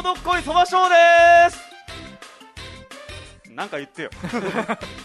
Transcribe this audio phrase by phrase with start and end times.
[0.00, 1.60] こどっこいそばショーです。
[3.50, 4.10] なんか言ってよ。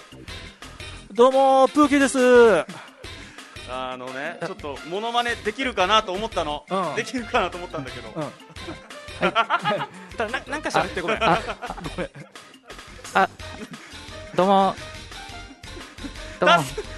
[1.11, 2.17] どうもプーキーです。
[3.69, 6.95] あのねちょっとモノマネできるかなと思ったの、うん。
[6.95, 8.23] できるかなと思ったんだけど、うん。
[9.19, 10.15] はい。
[10.15, 11.23] ただななんか喋ってごめん。
[11.23, 11.41] あ
[11.97, 12.09] ごめん。
[13.15, 13.29] あ
[14.33, 14.75] どうも。
[16.39, 16.55] どうも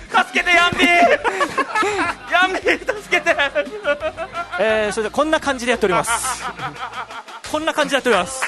[0.09, 0.89] 助助けてヤンビー。
[2.31, 3.35] ヤンビー助けて。
[4.59, 6.43] えー、それではこんな感じでやっております。
[7.51, 8.43] こんな感じでやっております。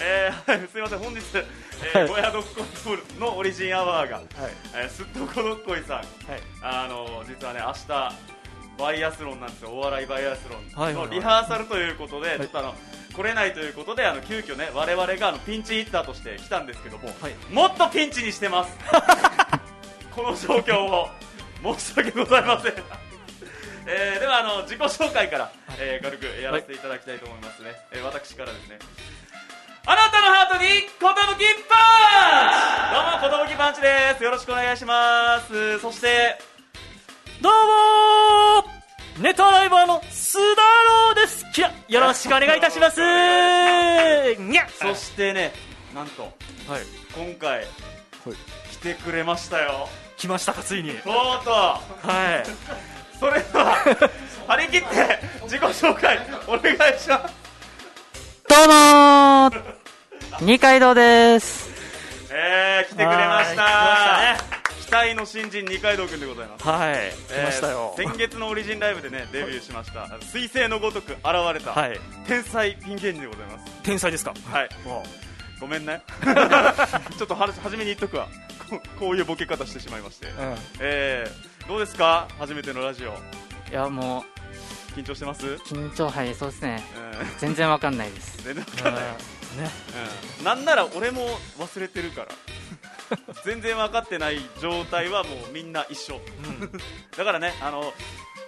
[0.00, 1.20] えーはいすみません本日、
[1.94, 2.08] えーはい。
[2.08, 4.26] ゴヤドッコイソウルのオリジンアワーが、はい。
[4.76, 5.96] えーすっとこどっこいさん。
[5.96, 6.06] はい。
[6.62, 8.12] あの実はね明日
[8.78, 9.70] バイアスロンなんですよ。
[9.70, 10.94] お笑いバイアスロン。
[10.94, 12.74] のリハーサルということで、ちょっとあの
[13.14, 17.34] 来れないということであの急遽ね我々があのピンチヒッターとして来たんですけども、はい。
[17.52, 18.76] もっとピンチにしてます。
[20.14, 21.08] この状況を。
[21.62, 22.72] 申し訳ございません。
[23.86, 28.78] えーではあの自己紹介から、えー軽くやらせていただきたいと思いますね、えー私からですね。
[29.86, 31.44] あなたのハートに寿パンチ。
[33.30, 34.22] どうも寿パンチです。
[34.22, 35.78] よろしくお願いします。
[35.80, 36.38] そして
[37.40, 39.22] どうもー。
[39.22, 40.62] ネタライバーの須田
[41.08, 41.46] 郎です。
[41.52, 42.98] きらよろしくお願いいたします。
[44.42, 45.52] にゃそしてね
[45.94, 46.32] なんとはい。
[47.14, 47.64] 今回、
[48.72, 49.88] 来てくれましたよ。
[50.16, 50.94] 来ましたかついに。
[50.94, 51.80] とうとは
[52.44, 52.46] う
[53.20, 53.76] それでは
[54.48, 57.34] 張り切って自己紹介お願いします。
[58.48, 59.62] どうもー。
[60.40, 61.68] 二階堂です。
[62.30, 63.62] えー、来てくれました。
[63.62, 64.17] はい
[64.88, 66.64] 期待の新人二階堂君でございます。
[66.66, 70.04] いはい来ましたよ、えー先月のオリジンライブでね デビューしました。
[70.04, 71.22] 彗星のごとく現
[71.52, 72.00] れた、はい。
[72.26, 73.72] 天才ピン芸人でございます。
[73.82, 74.32] 天才ですか？
[74.50, 74.68] はい。
[74.86, 75.04] も
[75.60, 76.00] ごめんね。
[77.18, 78.28] ちょっとは初めに言っとくわ。
[78.70, 82.26] ここういうボケ方してしまいまして、う、うん、えー、どうですか？
[82.38, 83.10] 初めてのラジオ。
[83.70, 84.24] いやも
[84.96, 86.82] 緊張してます、うん、う緊張はいそうですね。
[87.38, 88.38] 全然わかんないです。
[88.44, 89.04] 全然わかんない、
[89.56, 89.70] ね。
[90.38, 91.26] うん、なんなら俺も
[91.58, 92.28] 忘れてるから。
[93.44, 96.20] 全然分かってない状態はもうみんな一緒。
[97.16, 97.92] だからねあの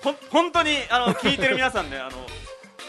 [0.02, 2.26] ほん本当にあの聞いてる皆さんねあの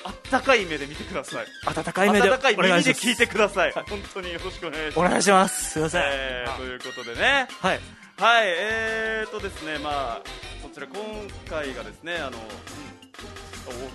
[0.04, 1.46] あったかい目で見てください。
[1.66, 3.72] 温かい目で温かい耳で聞いてください。
[3.72, 5.00] 本当によろしくお願いします。
[5.00, 5.72] お願いします。
[5.72, 7.48] すいません、えーということでね。
[7.62, 7.80] はい。
[8.18, 10.22] はいえーとですねまあ
[10.62, 11.02] こちら今
[11.50, 12.36] 回がですねあの、うん。
[12.36, 13.01] お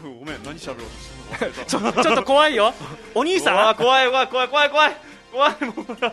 [0.02, 2.02] ごめん何喋ろうとしたの忘れた。
[2.02, 2.72] ちょっと怖いよ。
[3.14, 3.74] お兄さん。
[3.74, 4.70] 怖い怖い怖い怖い。
[4.70, 4.94] 怖い
[5.32, 6.12] 怖い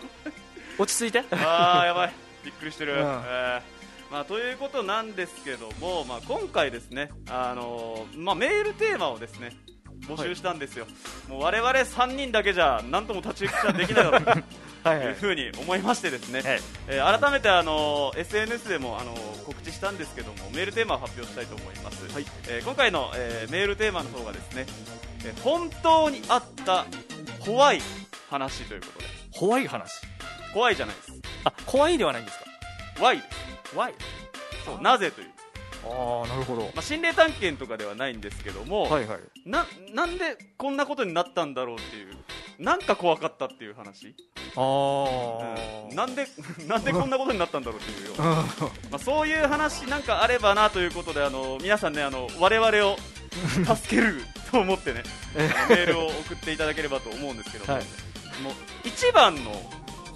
[0.78, 1.24] 落ち着いて。
[1.32, 2.14] あーやばい。
[2.44, 3.00] びっくりしてる、うん。
[3.00, 3.62] えー。
[4.14, 9.58] まあ、ということなんですけども、まあ、今回ですね、あのーまあ、メールテーマをですね
[10.02, 10.86] 募集したんですよ、
[11.28, 14.44] もう我々3人だけじゃ何とも立ち打ちはできないだろう
[14.84, 15.00] とはい。
[15.00, 16.60] いうふうに思いましてですね、はい。
[16.88, 22.26] えー改めて、あのー SNS でも、あのー告知したんですけどもメールテーマを発表したいと思います、はい。
[22.50, 24.66] えー今回の、えーメールテーマの方がですね、
[25.26, 26.86] えー本当にあった
[27.46, 27.82] 怖い
[28.30, 29.06] 話ということで。
[29.38, 30.02] 怖い話？
[30.54, 31.12] 怖いじゃないです。
[31.46, 32.46] あ怖いではないんですか
[33.00, 33.94] ？Why です怖い。
[34.66, 35.28] そうなぜという、
[35.86, 36.62] ああなるほど。
[36.62, 39.20] まあ、心霊探検とかではないんですけども、はいはい。
[39.46, 42.16] ななんでこんなことになったんだろうっていう
[42.60, 44.16] なんか怖かったっていう話、
[44.56, 45.96] あうん。
[45.96, 46.28] なんで
[46.68, 48.22] なんでこんなことになったんだろうっていうよう
[48.92, 52.98] まあ、そういう話なんかあればなということであの皆さんねあの我々を
[53.76, 55.04] 助けると思ってね
[55.36, 57.84] あのメールを送っていただければと思うんですけども,、はい。
[58.42, 58.54] もう
[58.86, 59.52] 一番の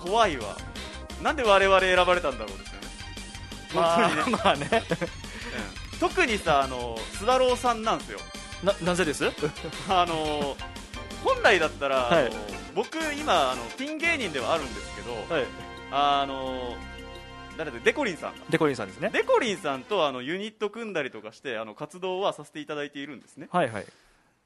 [0.01, 0.57] 怖いは
[1.21, 2.87] なんで我々選ばれたんだろうですよね。
[3.73, 4.83] 本当にね、まあまあね。
[5.01, 5.26] うん
[5.99, 8.19] 特にさあの須田郎さんなんですよ。
[8.63, 9.25] ななぜです？
[9.89, 10.55] あの
[11.23, 12.31] 本来だったら、はい。
[12.75, 15.45] 僕今あのピン芸人ではあるんですけど、はい。
[15.91, 16.75] あの
[17.57, 18.35] 誰だデコリンさん。
[18.35, 19.09] がデコリンさんですね。
[19.11, 23.47] デコリンさんとあのユニット組んだりとかしてあの活動はさせていただいているんですね。
[23.51, 23.85] はいはい。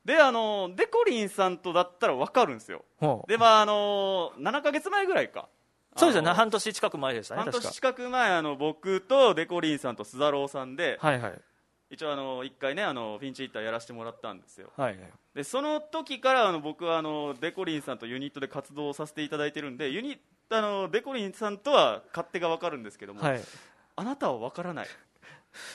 [0.05, 2.85] であのデコリンさんとだったら分かるんですよ。
[2.99, 3.29] ほう。
[3.29, 5.47] でまああの7ヶ月前ぐらいか
[5.95, 6.31] そうですよね。
[6.31, 11.41] 半年近く前でしたね半年近く前あの僕とデコリンさんと須田郎さんで、はいはい。
[11.89, 14.71] 一応あの1回ねあのピンチヒッターやらせてもらったんですよ。
[14.77, 15.09] はいはい。
[15.35, 20.17] でその時からあの僕はあのデコリンさんとユニットで活動をさせていただいてるんでユニ
[20.49, 23.41] あのデコリンさんとは勝手が分かるんですけども、はい。
[23.97, 24.87] あなたは分からない。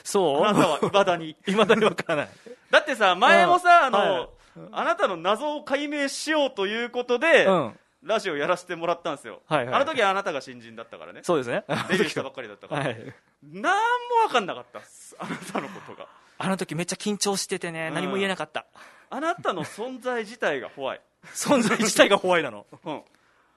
[0.03, 0.43] そう？
[0.43, 1.35] あなたは いまだに。
[1.47, 2.29] いまだにわからない。
[2.71, 4.29] だってさ前もさあの、はい。
[4.71, 9.75] あなたの謎を解明しようということで、うんラジオやらせてもらったんですよ、はいはい。
[9.75, 11.21] あの時はあなたが新人だったからね。
[11.23, 11.63] そうですね。
[11.89, 13.13] デビューしたばっかりだったから、はい。
[13.43, 14.81] なんも分かんなかった
[15.19, 16.07] あなたのことが。
[16.39, 17.93] あの時めっちゃ緊張しててねうん。
[17.95, 18.65] 何も言えなかった。
[19.09, 21.01] あなたの存在自体が怖い、
[21.33, 22.65] 存在自体が怖いなの。
[22.85, 23.01] うん、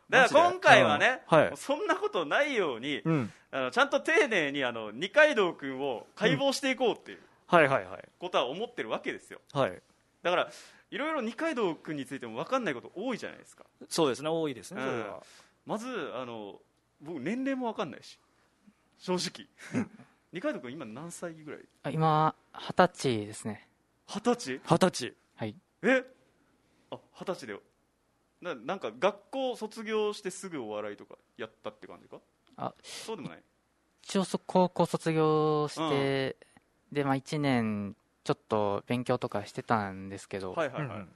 [0.09, 1.39] だから今回はね、うん。
[1.39, 1.53] はい。
[1.57, 3.33] そんなことないように、うん。
[3.53, 8.09] あのちゃんと丁寧にあの二階堂君を解剖していこうっていう、はいはいはい。
[8.19, 9.41] ことは思ってるわけですよ。
[9.53, 9.83] はい。
[10.23, 10.51] だから
[10.91, 13.65] いろいろ二階堂君についても分かんないこと多いじゃないですか。
[13.89, 15.23] そうですね多いですねそれは、
[15.67, 16.61] まずあの
[17.01, 18.19] 僕年齢も分かんないし
[18.99, 19.47] 正直。
[20.33, 21.61] 二階堂君今何歳ぐらい？
[21.83, 23.69] あ今、二十歳ですね。
[24.07, 24.61] 二十歳？
[24.65, 25.15] 二十歳。
[25.37, 25.57] はい。
[25.83, 26.05] え？
[26.91, 27.63] あ二十歳だよ
[28.41, 32.21] ななんか学校卒業してすぐお笑いとかやったって感じか？
[32.57, 33.43] あそうでもない。
[34.03, 36.37] 一応そ、高校卒業して、
[36.91, 37.95] で、まあ一年、
[38.25, 41.09] ちょっと勉強とかしてたんですけど、はいはいはい、うん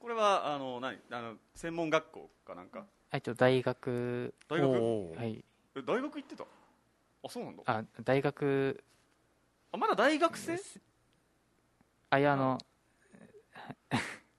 [0.00, 0.98] これはあの何？
[1.10, 2.84] あの専門学校かなんか？
[3.10, 4.70] あ一応大学、大学？
[5.16, 5.42] はい。
[5.74, 6.44] え大学行ってた？
[6.44, 7.62] あそうなんだ。
[7.64, 8.84] あ、大学。
[9.72, 10.58] あまだ大学生？
[12.10, 12.58] あ、いや、あの、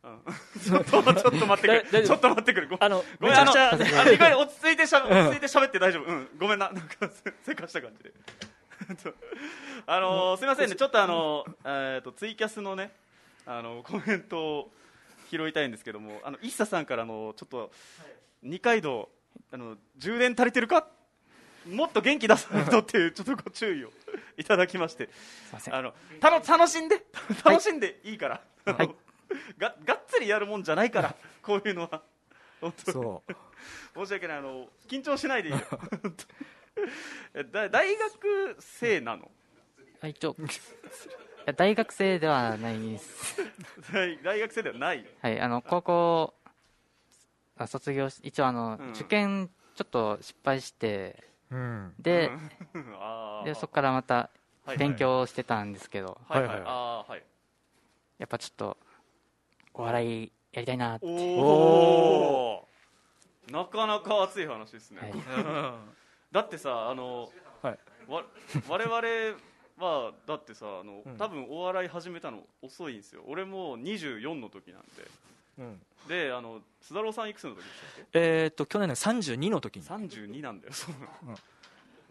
[0.04, 0.22] うん。
[0.62, 2.06] ちょっとちょっと待ってくれ。
[2.06, 2.68] ちょっと待ってくれ。
[2.68, 6.06] ごめんあのごめんあのあの落ち着いてしゃべ落ち着いて喋って大丈夫。
[6.06, 6.30] うん。
[6.40, 6.72] ごめんな。
[6.72, 8.14] なんかせせかした感じで
[9.88, 10.76] あのーすみませんね。
[10.76, 12.92] ちょっとあのえーとツイキャスのね
[13.46, 14.72] あのコメントを
[15.30, 17.72] 拾いたいんですけどもあの一茶さんからのちょっと
[18.44, 19.10] 二階堂
[19.52, 20.88] あの充電足りてるか？
[21.68, 23.92] もっと元気出さないとっていう ちょっとご注意を
[24.38, 25.10] いただきまして。
[25.72, 27.04] あのたの楽しんで。
[27.44, 28.96] 楽しんでいいから、はい。
[29.58, 32.04] ががっつりやるもんじゃないからこういうのは。
[32.62, 32.94] 本当に。
[32.94, 33.34] そう。
[34.06, 34.38] 申し訳ない。
[34.38, 35.66] あの緊張しないでいいよ
[37.52, 39.32] だ大学生なの？
[40.02, 40.44] あ一応、 い
[41.46, 43.42] や大学生ではないです。
[43.92, 45.06] 大大学生ではない？
[45.22, 46.34] はい、あの、高校、
[47.58, 48.90] あ卒業し、一応あの、うん。
[48.92, 51.96] 受験ちょっと失敗して、うん。
[52.00, 52.32] で、
[53.46, 54.30] で、そこからまた
[54.66, 54.78] はい。
[54.78, 56.44] 勉強してたんですけど、はい。
[56.48, 57.24] はいはいはい。
[58.18, 58.78] やっぱちょっと、
[59.74, 61.06] お笑いやりたいなって、
[61.38, 61.46] おお
[62.64, 62.68] お
[63.52, 65.12] なかなか熱い話ですね、はい。
[65.12, 65.80] ー
[66.32, 67.30] だってさあの、
[67.62, 67.80] はい。
[68.08, 68.24] わ
[68.70, 69.38] 我々
[69.78, 71.18] はだってさあの、うん。
[71.18, 73.24] 多分お笑い始めたの遅いんですよ。
[73.28, 74.84] 俺も24の時なん
[75.58, 75.80] うん。
[76.08, 79.84] でであの須田郎さんいくつの時でしたっえーっと去年の32の時に。
[79.84, 81.38] け32なんだよそうなの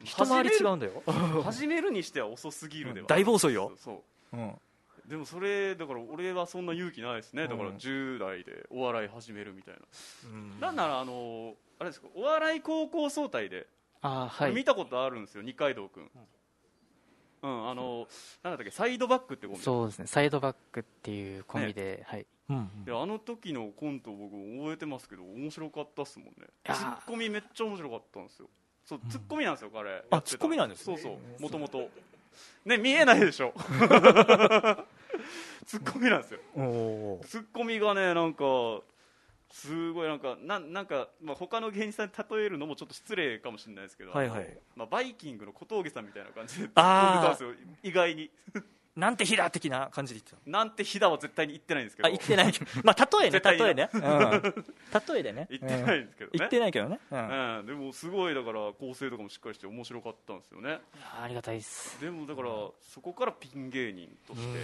[0.02, 1.02] 一回り違うんだよ。
[1.44, 3.06] 始めるにしては遅すぎるでは、うん。
[3.06, 4.02] だいぶ遅いよそ
[4.32, 4.36] う。
[4.36, 4.60] うん。
[5.06, 7.46] でもそれだから俺はそんな勇気ないですね。
[7.46, 9.80] だからうん10代でお笑い始めるみたいな、
[10.24, 10.60] うん。
[10.60, 13.66] なんならあのあれですかお笑い高校総体で
[14.06, 16.10] あーはい、見たことあるんですよ、二階堂君。
[17.42, 18.06] うん、あの、
[18.42, 19.62] なんだったっけ、サイドバックってコンビ。
[19.62, 22.26] そうですね、サイドバックっていうコンビで、はい。
[22.50, 26.34] うんで、あの時のコント、僕覚えてますけど、面白かったっすもんね。
[26.66, 28.50] ツッコミめっちゃ面白かったんですよ。
[28.84, 29.90] そう、ツッコミなんですよ、彼。
[29.90, 31.88] やってたツッコミなんですねそうそう、もともと。
[32.66, 33.54] ね、見えないでしょ。
[35.64, 36.40] ツッコミなんですよ。
[37.24, 38.44] ツッコミがね、なんか。
[39.54, 44.58] すごいなんかなんなんか、まあ、他の芸人さんに例えるのもちょっと失礼かもしれないですけど、はいはい。
[44.74, 47.38] まあ、バイキングの小峠さんみたいな感じであ
[47.84, 48.30] 意外に。
[48.96, 52.08] なんて日だ的な感じで言ってなんてひだは絶対に言ってないんですけど。
[52.08, 52.66] たあ言ってないけど。
[52.82, 53.90] まあ例えね例えね。
[53.92, 54.00] うん。
[54.00, 55.48] 例えでね。
[55.50, 57.00] 言ってないんですけどね、言ってないけどね。
[57.12, 57.58] うん。
[57.58, 60.80] うん、でもすごいだから構成とかもしっかりして面白かったんですよね。
[61.20, 62.00] ありがたいです。
[62.00, 62.50] でもだから
[62.82, 64.60] そこからピン芸人として、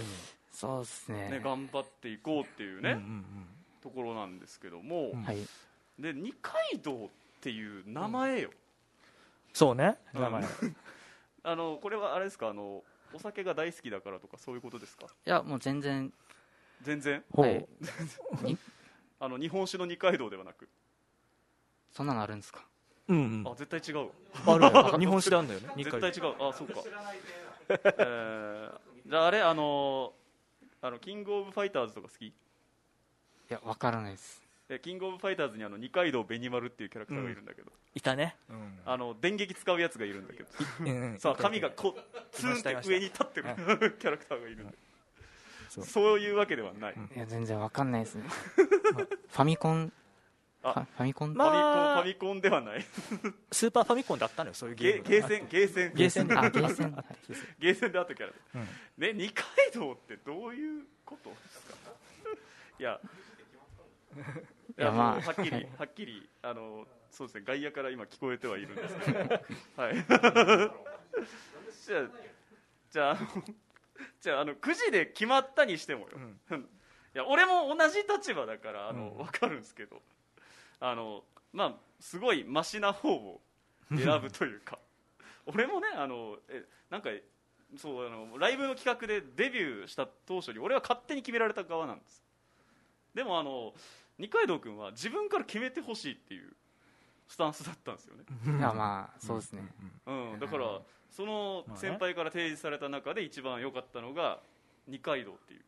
[0.51, 1.29] そうですね。
[1.29, 3.25] ね頑張っていこうっていうね、うんうん
[3.81, 5.23] ところなんですけども、うん。
[5.23, 5.37] はい。
[5.99, 7.09] で二階堂っ
[7.41, 8.49] ていう名前よ、
[9.53, 9.97] そうね。
[10.13, 10.21] うん。
[10.21, 10.43] 名前。
[11.43, 12.49] あのこれはあれですか？
[12.49, 15.07] あのお酒が大好きだからとかそういうことですか？
[15.25, 16.13] いや、もう全然、
[16.81, 17.23] 全然？
[17.31, 17.45] ほう。
[17.45, 17.67] はい。
[18.45, 18.57] に？
[19.19, 20.69] あの日本酒の二階堂ではなく？
[21.91, 22.65] そんなのあるんですか？
[23.07, 23.47] うんうん。
[23.51, 24.09] あ絶対違う。
[24.47, 24.93] わある。
[24.93, 25.73] よ 日本酒であるんだよね。
[25.75, 26.35] 二絶回対違う。
[26.39, 26.75] あそうか。
[27.67, 30.13] えー、じゃああれあの
[30.81, 32.33] あのキングオブファイターズとか好き？
[33.51, 34.41] いや、わからないです。
[34.69, 38.37] えキングオブファイターズにあの二階堂紅丸っていうキャラクターがいるんだけど、いたね。
[38.49, 38.79] うん。
[38.85, 40.49] あの電撃使うやつがいるんだけど。
[40.79, 40.87] うん。
[40.87, 44.73] うんさあ髪がこうツンって上に立ってるキャラクターがいるんだ
[45.67, 45.85] そう。
[45.85, 48.23] そういうわけではない、いや、全然わかんないですね。
[49.27, 49.91] ファミコン、
[50.63, 50.87] あ。
[50.95, 52.85] ファミコン、まあファミコンではない。
[53.51, 55.03] スーパーファミコンであったのよそういうゲーム。
[55.03, 55.93] ゲゲーセンゲーセン。
[55.93, 56.27] ゲーセン。
[56.29, 56.91] であ、ゲーセン。
[56.93, 57.15] は い
[57.59, 58.33] ゲーセンであったキャラ。
[58.55, 58.67] うん。
[58.97, 61.91] ね二階堂ってどういうことですか？
[62.79, 62.99] いや
[64.77, 65.21] いやまあ。
[65.21, 69.19] はっきりはっきりあのそうですね外野から今聞こえてはいるんですけど。
[69.77, 69.95] はい。
[71.85, 72.09] じゃあ
[72.89, 73.43] じゃああの
[74.19, 76.17] じゃああの9時で決まったにしてもよ、
[77.13, 79.17] いや俺も同じ立場だからあの、うん。
[79.17, 80.01] 分かるんですけど。
[80.79, 83.41] あのまあすごいマシな方を
[83.89, 84.79] 選ぶというか。
[85.45, 87.09] 俺もねあのえなんか
[87.77, 92.23] そうあのライブの企画でデビューした当初に俺は勝手に決められた側なんです。
[93.13, 93.73] でもあの
[94.21, 96.53] 二階堂君は自分から決めてほしいっていう
[97.27, 98.23] スタンスだったんですよね、
[98.59, 99.63] いやまあそうですね、
[100.05, 104.39] うん、だからその先輩から提示された中で一番良かったのが
[104.87, 105.61] 二階堂っていう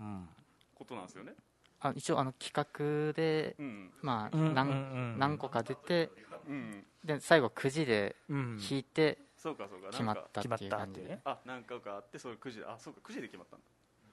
[0.00, 0.28] うん。
[0.74, 1.32] ことなんですよね、
[1.80, 3.90] あ一応あの企画でうん。
[4.02, 4.76] まあうん何,、うんう
[5.16, 5.18] ん。
[5.18, 6.10] 何個か出て
[6.46, 8.60] うん、で最後くじでうん。
[8.70, 9.90] 引いてそうかそうか。
[9.90, 11.08] 決まったっていう感じで。
[11.08, 12.66] ねあ何回かあってそれ9時で。
[12.66, 13.64] あそうか9時で決まったんだ。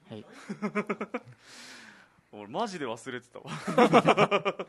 [0.10, 0.25] はい。
[0.62, 0.86] 俺
[2.53, 3.45] マジで忘れてたわ。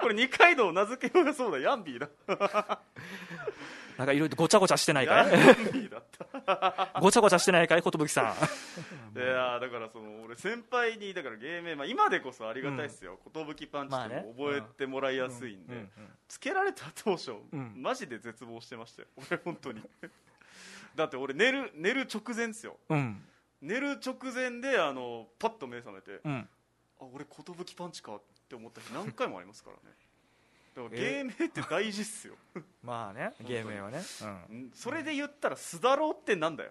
[0.00, 1.58] これ二階堂名付けようがそうだ。
[1.58, 2.08] ヤンビーだ。
[3.98, 5.30] なんかいろいろごちゃごちゃしてないかい？
[7.02, 7.82] ごちゃごちゃしてないかい？
[7.82, 9.18] 寿さん。
[9.18, 13.18] いやーだからその俺先輩にだから芸名、まあ、今でこそありがたいですよ。
[13.34, 15.80] 寿、パンチって覚えてもらいやすいんで、うん。
[15.80, 15.90] うん。
[16.26, 17.74] つけられた当初、うん。
[17.76, 19.08] マジで絶望してましたよ。
[19.30, 19.82] 俺本当に
[21.00, 22.76] だって俺寝る寝る直前ですよ。
[22.88, 23.22] うん。
[23.62, 26.48] 寝る直前であのパッと目覚めて、うん。
[27.00, 29.96] あ俺寿パンチかって思った日 何回もありますからね。
[30.74, 32.36] だからえ芸名って大事っすよ、
[32.82, 34.00] まあね芸名はね、
[34.50, 34.58] うん。
[34.66, 34.70] ん。
[34.72, 36.70] それで言ったら須田郎ってなんだよ、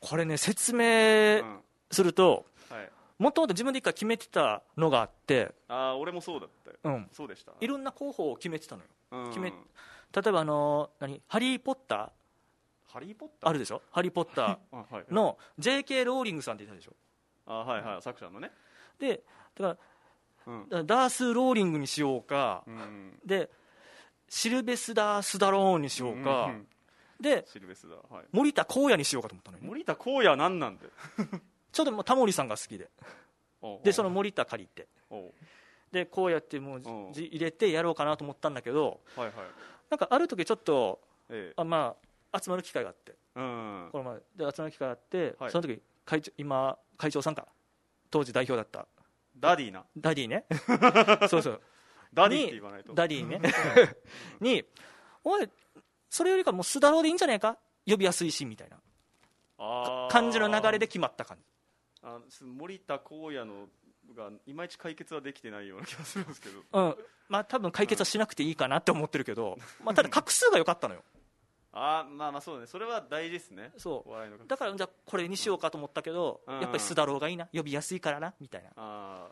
[0.00, 1.62] これね説う明ん。
[1.90, 6.76] するとはい、もともと自分で一回決めてたのがあって、ああ俺もそうだったよ。
[6.84, 7.52] うん、そうでした。
[7.60, 8.88] いろんな候補を決めてたのよ。
[9.10, 9.28] うん。
[9.30, 9.56] 決め例
[10.28, 11.20] えばあの何？
[11.26, 12.12] ハリー・ポッタ
[12.92, 13.46] ハリー・ポッター？
[13.46, 13.82] ーあるでしょ？
[13.90, 15.12] ハリー・ポッター。
[15.14, 16.04] の J.K.
[16.04, 16.92] ローリングさんって言ったでしょ？
[17.46, 18.02] あはいはい。
[18.02, 18.50] 作者のね。
[18.98, 19.22] で
[19.58, 19.80] だか
[20.46, 20.66] うん。
[20.70, 22.64] らダース・ローリングにしようか。
[22.66, 23.18] うん。
[23.24, 23.50] で
[24.28, 26.52] シルベスダー・スダローンにしようか、
[27.20, 28.24] でシルベスダーはい。
[28.32, 29.62] 森田光也にしようかと思ったのよ。
[29.64, 30.90] ね森田光也なんなんだよ
[31.72, 32.88] ちょうどもうタモリさんが好きで。
[33.84, 34.86] でその森田借りて。
[35.92, 36.80] でこうやってもう
[37.16, 39.34] 入れてやろうかなと思ったんだけどはいはい。
[39.90, 41.54] なんかある時ちょっとええ。
[41.56, 42.06] あまあ
[42.42, 43.14] 集まる機会があって。
[43.34, 43.88] うん。
[43.92, 44.16] この前
[44.50, 45.50] で集まる機会があって、はい。
[45.50, 47.46] その時会長今会長さんか。
[48.10, 48.86] 当時代表だった。
[49.38, 49.84] ダディな。
[49.96, 50.44] ダディね。
[51.28, 51.60] そうそう。
[52.12, 52.92] ダディって言わないと。
[52.94, 53.40] ダディね。
[54.40, 54.64] に
[55.24, 55.48] おい
[56.08, 57.56] それよりかもう須田郎でいいんじゃないか？
[57.86, 58.78] 呼びやすいしみたいな。
[60.10, 61.44] 感じの流れで決まった感じ。
[62.02, 63.68] あす森田光也の
[64.16, 66.60] がいまいち解決はできてないような気がするんですけど。
[66.72, 66.96] うん。
[67.28, 71.04] まあ多分解決はしなくていいかなって思ってるけど、まあ、ただ 画数が良かったのよ
[71.72, 72.66] あーまあまあそうだね。
[72.66, 73.72] それは大事ですね。
[73.76, 74.48] そう。
[74.48, 76.60] だからじゃあこれにしようかと思ったけど、うん。
[76.60, 77.48] やっぱり須田郎がいいな。
[77.52, 78.70] 呼びやすいからなみたいな。
[78.76, 79.28] あ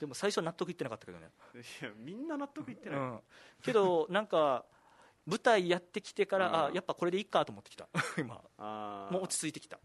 [0.00, 3.20] でも最初は納得いってなかったけどね、あいやみんな納得いってない、うん、
[3.62, 4.66] けどなんか
[5.24, 6.54] 舞台やってきてから、うん。
[6.54, 7.88] あやっぱこれでいいかと思ってきた。
[8.18, 8.34] 今。
[9.10, 9.78] もう落ち着いてきた。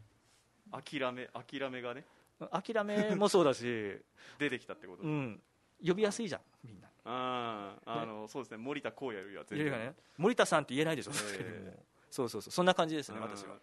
[0.71, 2.05] 諦め諦めがね。
[2.51, 3.62] 諦めもそうだし、
[4.39, 5.41] 出てきたってこと、うん、
[5.86, 8.58] 呼びやすいじゃんみんなあああのそうですね。
[8.58, 9.67] 森田光也よりは全然。
[9.67, 9.96] いやいやね。
[10.17, 11.65] 森田さんって言えないでしょ、ええ。
[11.65, 11.72] も。
[11.72, 11.79] う
[12.10, 12.51] そうそうそう。
[12.51, 13.24] そんな感じですねうん。
[13.24, 13.55] 私は、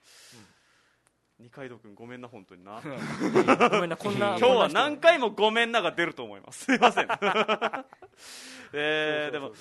[1.39, 2.81] 二階堂君ごめんな本当にな。
[3.71, 6.65] ごめんなこんな今日は何回もごめんなが出ると思います。
[6.65, 7.09] すいません。
[8.73, 9.53] えーでも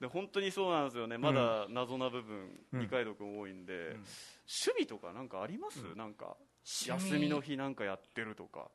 [0.00, 1.18] で本当にそうなんですよね。
[1.18, 2.80] まだ謎な部分、うん。
[2.80, 4.04] 二階堂君多いんで、ん。
[4.46, 8.70] 趣味とかなんかあります、なんか趣味休みの日なんかやってるとか、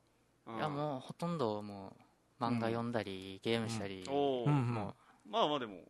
[0.45, 2.08] うんいやもうほとんどもう
[2.39, 4.03] 漫画読んだり、ゲームしたり、
[5.29, 5.81] まあまあでもいい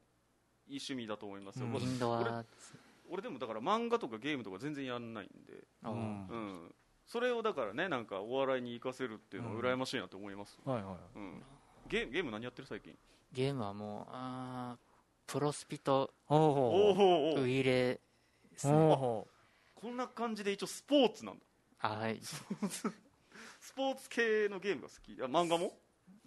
[0.78, 1.76] 趣味だと思いますよ、うん。
[1.76, 2.44] うインドア。
[3.10, 6.76] 俺でもだから漫画とかゲームとか全然やんないんで、あうんうん、
[7.08, 11.44] それをだからねなんかお笑いに活かせるっていうのは羨ましいなと思います、はいはいうん。
[11.88, 12.96] ゲゲーム何やってる最近？
[13.32, 16.44] ゲームはもうあープロスピとおおお
[17.34, 18.00] おおウイレ
[18.52, 18.74] ですね。
[18.74, 19.28] お
[19.76, 21.42] こんな感じで一応スポーツなんだ。
[21.82, 22.20] あはい。
[23.60, 25.14] スポーツ系のゲームが好き。
[25.22, 25.78] あ漫画も？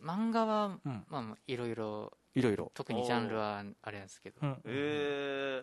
[0.02, 1.04] 漫画は、うん。
[1.08, 4.60] まあまあいろいろいろいろ特にジャンルはあれなんですけど、うん。
[4.64, 5.62] え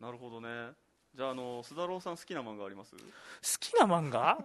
[0.00, 0.72] ー、なるほどね。
[1.14, 2.96] じゃああの須田郎さん好きな漫画あります？
[2.96, 3.02] 好
[3.60, 4.38] きな漫画？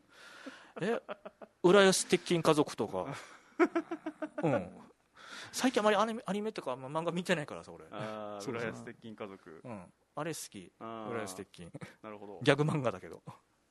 [0.82, 1.00] え
[1.62, 3.06] 浦安鉄筋家族とか。
[4.42, 4.70] うん。
[5.52, 7.86] 最近あまりアニメアニメとかまあ漫画見てないからさ俺。
[8.46, 9.60] 浦安鉄筋家族。
[9.64, 9.92] うん。
[10.16, 10.72] あれ好き。
[10.80, 11.68] 浦安鉄筋。
[12.02, 12.40] なるほど。
[12.42, 13.22] ギャグ漫画だけど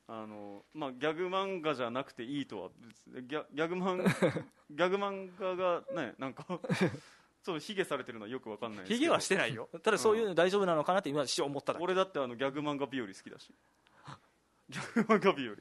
[0.08, 2.68] あのまあギャグ漫画じゃなくていいとは
[3.08, 4.02] ギャギャグ漫
[4.70, 6.46] ギャグ漫画がねなんか
[7.46, 8.98] ちょっと卑下されてるのはよくわかんないですけど。
[8.98, 9.68] ヒゲはしてないよ。
[9.82, 11.84] ただそういうの大丈夫なのかなって今一瞬思っただけ。
[11.84, 13.54] 俺だってあのギャグ漫画日和好きだし。
[14.68, 15.56] ギャグ漫画日和。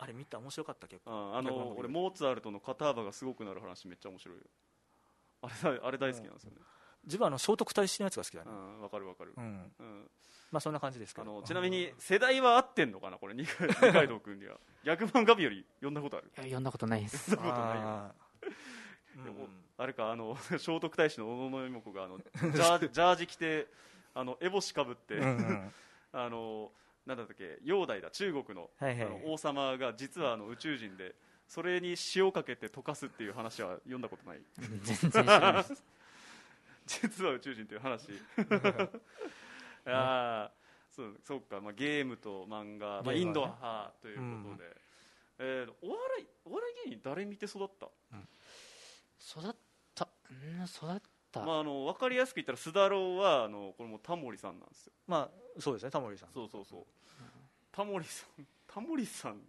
[0.00, 1.10] あれ見た面白かった結構。
[1.32, 4.44] ああの俺モーツァルトの肩幅がすごくなる話めっちゃ面白いよ。
[5.40, 6.58] あれだあれ大好きなんですよね。
[7.04, 8.50] 自分はあの聖徳太子のやつが好きだね。
[8.50, 9.32] うんわかるわかる。
[9.34, 9.72] うん。
[9.78, 10.10] うん
[10.52, 13.16] まあそんな感じですけあどのちなみに世代は合ってんのかな？
[13.16, 14.56] これ二階堂君には。
[14.84, 16.26] ギャグ漫画日和読んだことある？
[16.28, 17.30] いや読んだことないです。
[17.34, 19.24] そんなことないよ。
[19.24, 19.48] でもうん。
[19.78, 23.66] あれかあの 聖徳太子の小野妹子があのジャー ジャージ着て
[24.14, 25.18] あの烏帽子かぶって、
[26.12, 26.70] あの
[27.06, 27.58] なんだっけ？
[27.64, 28.10] 煬帝だ。
[28.10, 29.06] 中国の,、はいはい。
[29.06, 31.14] あの王様が実はあの宇宙人で
[31.48, 34.40] それに塩かけて溶かすっていう話は読んだことない。
[34.82, 35.84] 全然知らないです。
[36.86, 38.08] 実は宇宙人という話
[39.86, 40.52] ああ
[40.90, 44.76] そうそうか、まあ、ゲームと漫画、まあ、インド派ということで、
[45.38, 49.54] えーお笑いお笑い芸人誰見て育った、育っ
[49.94, 50.08] た。
[50.30, 54.92] うん育った、まあ、あの分かりやすく言ったら須田郎はあのこれもうタモリさんなんですよ。
[55.06, 56.28] まあそうですねタモリさん。
[56.32, 56.84] そうそうそう。
[57.72, 59.40] タモリさんタモリさん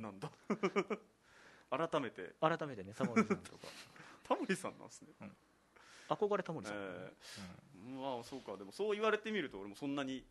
[0.00, 0.30] なんだ。
[1.70, 2.34] 改めて。
[2.40, 3.68] 改めてねタモリさんとか。
[4.24, 5.12] タモリさんなんですね
[6.14, 8.56] 憧れタモリさん、えーまあそうか。
[8.56, 10.24] でもそう言われてみると俺もそんなに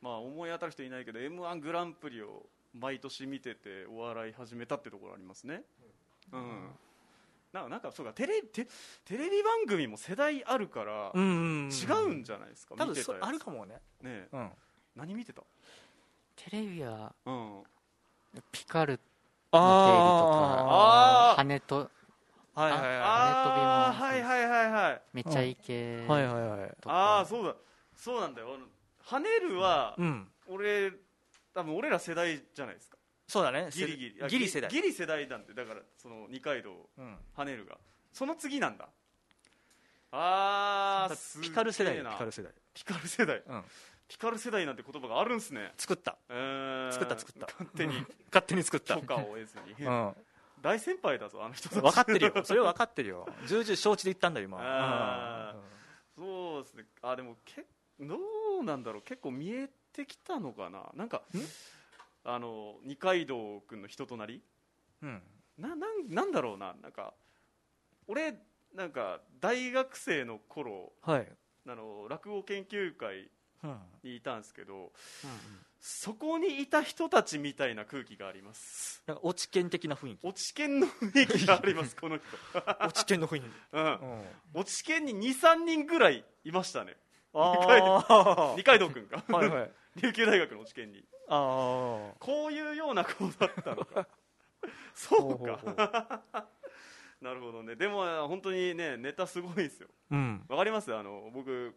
[0.00, 5.62] まあ思い当たる人いないけど m 1グランプリを毎年見ててお笑い始めたってところありますね。
[6.32, 6.68] うん、
[7.52, 7.64] なん。
[7.64, 8.12] かなんかそうか。
[8.12, 8.66] テレテ
[9.04, 13.24] テレビ番組も世代あるからうんうん違うんじゃないですか、多分そ見てたやつ。
[13.24, 13.74] あるかもね。
[13.74, 14.28] ねえ。
[14.32, 14.50] うん。
[14.96, 15.42] 何見てた？
[16.36, 17.62] テレビはうん。
[18.52, 19.08] ピカルの定理
[19.52, 19.58] と
[20.28, 21.90] か羽と
[22.56, 22.90] はいはいはい。
[22.90, 25.02] はいはいはいはい。
[25.12, 26.70] めちゃイケはいはいはい。
[26.80, 27.54] とかああそうだ。
[27.94, 28.54] そうなんだよ。
[28.54, 28.66] あの
[29.04, 30.26] 跳ねるは、うん。
[30.48, 30.90] 俺
[31.54, 32.96] 多分俺ら世代じゃないですか。
[33.28, 33.68] そうだね。
[33.70, 34.22] ギリギリ。
[34.22, 34.70] あギリ世代。
[34.70, 37.16] ギリ世代なんてだからその二階堂うん。
[37.36, 37.76] 跳ねるが。
[38.14, 38.88] その次なんだ。
[40.12, 42.52] ああピカル世代ピカル世代。
[42.72, 43.42] ピカル世代。
[43.46, 43.62] うん。
[44.08, 45.72] ピカル世代なんて言葉があるんすね。
[45.76, 46.16] 作った。
[46.30, 47.46] えー作った作った。
[47.46, 47.92] 勝手に。
[48.32, 48.94] 勝手に作った。
[48.94, 49.84] 許可を得ずに。
[49.84, 50.16] うん
[50.60, 52.32] 大先輩だぞあの人分かってるよ。
[52.44, 53.26] それは分かってるよ。
[53.46, 54.58] 重々承知で言ったんだよ今。
[54.60, 55.54] あ
[56.16, 56.84] そうですね。
[57.02, 57.64] あでもけ
[58.00, 58.16] ど
[58.60, 59.02] うなんだろう。
[59.02, 60.90] 結構見えてきたのかな。
[60.94, 61.22] なんか
[62.24, 64.42] あの二階堂君の人となり？
[65.02, 65.08] うん。
[65.08, 65.22] うん
[65.58, 66.74] ななんなんだろうな。
[66.82, 67.14] なんか
[68.06, 68.34] 俺
[68.74, 71.36] なんか大学生の頃はい。
[71.68, 73.30] あの落語研究会
[73.64, 73.80] うん。
[74.02, 74.92] にいたんですけど
[75.88, 79.04] そこにいた人たちみたいな空気があります。
[79.06, 80.26] なんか落ち研的な雰囲気。
[80.26, 82.24] 落ち研の雰囲気があります この人、
[82.84, 83.44] 落ち研の雰囲気。
[83.70, 84.24] うん、うん。
[84.54, 86.96] 落ち研に23人ぐらいいましたね。
[87.32, 88.90] あ二階堂。
[88.90, 89.70] 君があはいはい。
[90.02, 91.04] 琉球大学の落ち研に。
[91.28, 94.08] ああこういうような子だったのか。
[94.92, 96.50] そうか。
[97.20, 97.76] なるほどね。
[97.76, 99.88] でも本当にねネタすごいですよ。
[100.10, 100.44] うん。
[100.48, 100.92] わかります？
[100.92, 101.76] あの僕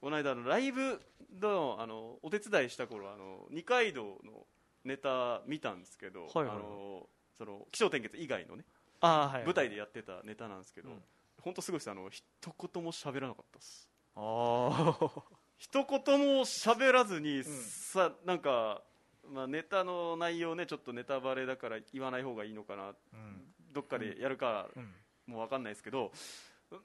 [0.00, 1.00] この間あのライブ
[1.40, 4.46] のあのお手伝いした頃あの二階堂の
[4.84, 8.64] ネタ見たんですけど、はいはいあのその気象転結以外のね
[9.00, 11.02] ああはい舞台でやってたネタなんですけど、うん。
[11.42, 11.90] 本当すごいです。
[11.90, 13.88] あの一言も喋らなかったです。
[14.16, 15.10] ああ
[15.58, 18.82] 一言も喋らずに、さなんか、
[19.28, 23.54] まあ、ネタの内容ねちょっとネタバレだから言わない方がいいのかなうん。
[23.72, 24.94] どっかでやるかうん。
[25.26, 26.12] もう分かんないですけど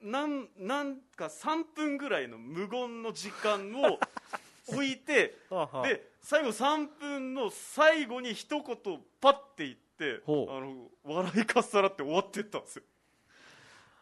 [0.00, 3.98] なんなんか3分ぐらいの無言の時間を
[4.68, 5.38] 置いて
[5.82, 12.82] で最後3分の最後に一言パッて言ってあの笑いかっさらって終わってったんですよ。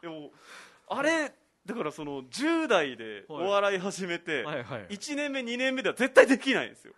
[0.03, 0.31] でも
[0.89, 1.33] あれ
[1.65, 4.87] だからその10代でお笑い始めて、はいはい。
[4.89, 6.95] 1年目2年目では絶対できないんですよ。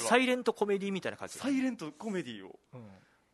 [0.00, 2.58] サイレントコメディみたいな感じサイレントコメディを。
[2.74, 2.90] うん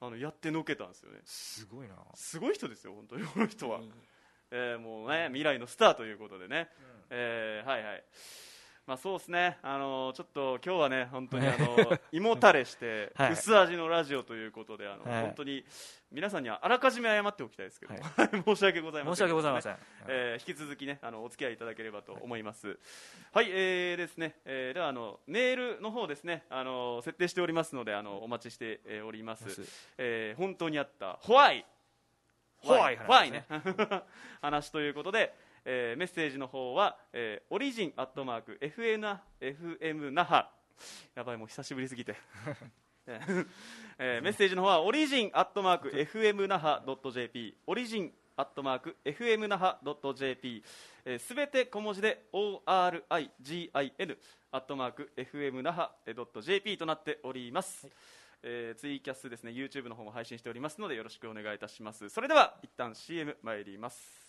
[0.06, 1.18] あのやってのけたんですよね。
[1.24, 1.94] すごいな。
[2.14, 3.80] すごい人ですよ本当にこの人は、
[4.50, 6.68] えーもうね未来のスターということでね、
[7.10, 8.04] えーはいはい
[8.86, 9.58] まあそうですね。
[9.62, 13.32] あのちょっと今日はね本当にあの胃もたれして はい。
[13.32, 15.22] 薄味のラジオということであの、はい。
[15.22, 15.64] 本当に
[16.12, 18.02] 皆さんにはあらかじめ謝っておきたいですけど、はい。
[18.46, 19.16] 申し訳ございません。
[19.16, 19.76] 申し訳ございません。
[20.06, 22.78] えー引き続きねあのお付き合いいただければと思います。
[23.32, 29.68] はい、えーですね、えーではあのメールの方ですねあの設定しておりますのであのお待ちして、えーおります。
[29.98, 31.66] えー本当にあったホワイ。
[32.58, 32.96] ホワイ。
[32.96, 33.46] ホワイね。
[34.40, 35.34] 話ということで、
[35.68, 40.46] えーメッセージの方は、えーオリジンアットマーク FM 那覇
[41.16, 42.14] やばいもう久しぶりすぎて。
[43.98, 49.78] えーメッセージの方はオリジンアットマーク FM 那覇 .jp オリジンアットマーク FM 那覇
[50.14, 50.62] .jp
[51.18, 53.70] すべて小文字で ORIGIN
[54.52, 55.90] アットマーク FM 那覇
[56.42, 57.88] .jp となっております、
[58.42, 62.08] えーツイキャスですね YouTube の方も配信しておりますのでよろしくお願いいたします。
[62.08, 64.25] それでは一旦 CM 参ります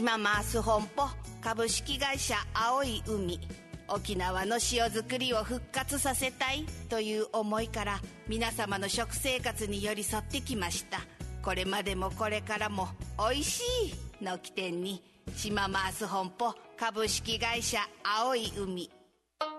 [0.00, 1.10] 島マース本舗
[1.42, 3.38] 株式会社青い海
[3.86, 11.00] 沖縄の塩作りを復活させたいという思いから皆様の食生活に寄り添ってきました。
[11.42, 15.04] これまでもこれからも「おいしい」の起点に
[15.36, 18.90] 島マース本舗株式会社青い海。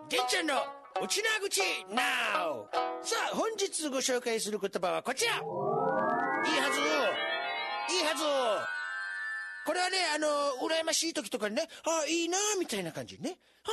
[0.09, 0.55] ちゃんの
[1.03, 1.95] うちなぐち NOW
[3.03, 5.35] さあ本日ご紹介する言葉はこちら。
[5.35, 6.79] いいはず。
[7.93, 8.80] いいはず。
[9.65, 10.27] これはねあの
[10.67, 13.37] 羨ましい時とかにねああいいなみたいな感じにね。
[13.65, 13.69] あ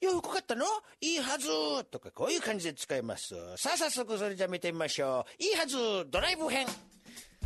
[0.00, 0.64] 洋服買ったの？
[1.00, 1.48] いいはず
[1.90, 3.34] とかこういう感じで使います。
[3.56, 5.42] さあ早速それじゃあ見てみましょう。
[5.42, 5.76] いいはず
[6.10, 6.66] ドライブ編。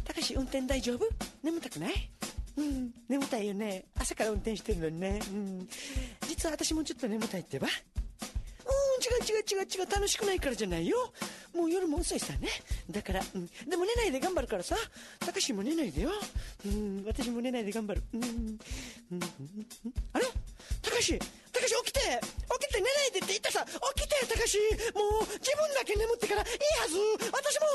[0.04, 1.06] たかし運転大丈夫？
[1.42, 2.10] 眠たくない？
[2.56, 2.90] うん。
[3.08, 3.84] 眠たいよね。
[3.98, 5.20] 朝から運転してるのにね。
[5.30, 5.68] うん。
[6.26, 7.68] 実は私もちょっと眠たいってば。
[8.96, 11.12] 違う違う違う違う楽しくないからじゃないよ。
[11.54, 12.48] もう夜も遅いさね。
[12.90, 14.76] だから、うん、でも寝ないで頑張るからさ。
[15.20, 16.10] たかしも寝ないでよ。
[16.64, 17.04] うん。
[17.06, 18.02] 私も寝ないで頑張る。
[18.14, 18.22] うん。
[18.22, 18.58] うん。
[20.12, 20.26] あれ？
[20.82, 21.18] たかし
[21.52, 22.00] たかし起きて！
[22.00, 23.64] 起きて寝ないでって言ったさ。
[23.96, 24.58] 起きてたかし。
[24.94, 26.48] もう自分だけ眠ってからいい
[26.80, 26.98] はず。
[27.32, 27.66] 私も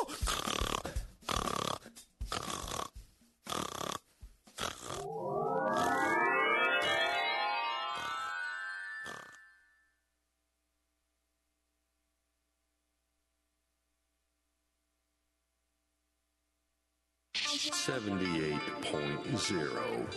[17.70, 20.08] 78.0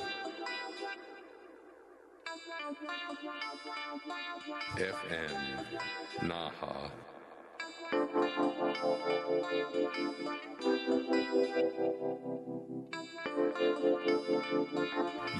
[4.79, 5.37] FM
[6.23, 6.91] Naha.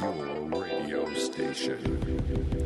[0.01, 2.64] Your radio station.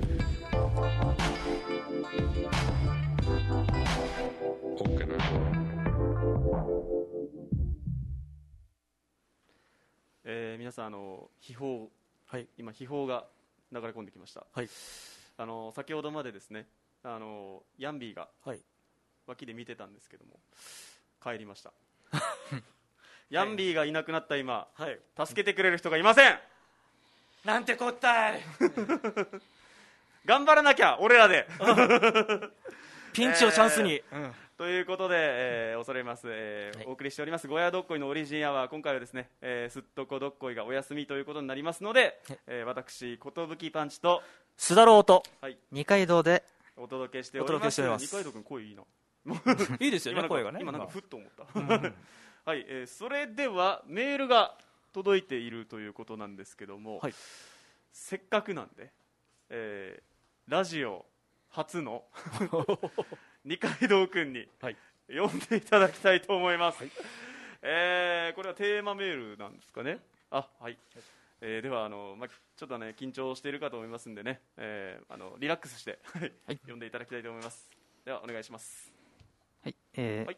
[10.31, 11.87] えー皆さんあの秘宝
[12.27, 12.47] はい。
[12.59, 13.25] 今秘宝が
[13.73, 14.45] 流れ込んできました。
[14.53, 14.69] はい。
[15.39, 16.67] あの先ほどまでですね
[17.03, 18.61] あのヤンビーがはい。
[19.27, 20.39] 脇で見てたんですけども
[21.23, 21.73] 帰りました。
[23.31, 25.01] ヤンビーがいなくなった今はい。
[25.17, 26.39] 助けてくれる人がいません。
[27.47, 28.43] なんてこったい。
[30.27, 31.49] 頑張らなきゃ俺らで。
[33.15, 34.03] ピンチをチャンスに、
[34.59, 36.87] ということで、えー恐れます、えーはい。
[36.89, 44.21] お送りしております「ゴヤどっこい」のオリジンアワー今回はですね、えーすっとこどっこいがお休みということになりますので、えー私寿パンチと
[44.59, 45.23] 須田郎と
[45.71, 46.43] 二階堂で
[46.77, 47.81] お届けしております。
[47.83, 48.05] ます。
[48.05, 48.83] 二階堂君声いいな。
[49.79, 50.59] いいですよね声がね。
[50.61, 51.45] 今なんかふっと思った。
[52.45, 54.59] はい、えーそれではメールが
[54.93, 57.15] 届いているということなんですけども、はい。
[57.93, 58.91] せっかくなんで、
[59.51, 61.07] えーラジオ
[61.51, 62.05] 初の
[63.45, 64.77] 二階堂君にはい。
[65.11, 66.85] 読んでいただきたいと思います、
[67.63, 69.99] えーこれはテーマメールなんですかね？
[70.31, 70.77] あはい、
[71.41, 76.33] えーではあの、まあ、ちょっとね緊張しているかと思いますんでね、えーあのリラックスして、はい。
[76.57, 77.71] 読んでいただきたいと思います。
[78.05, 78.93] ではお願いします。
[79.65, 80.37] はい、えーはい。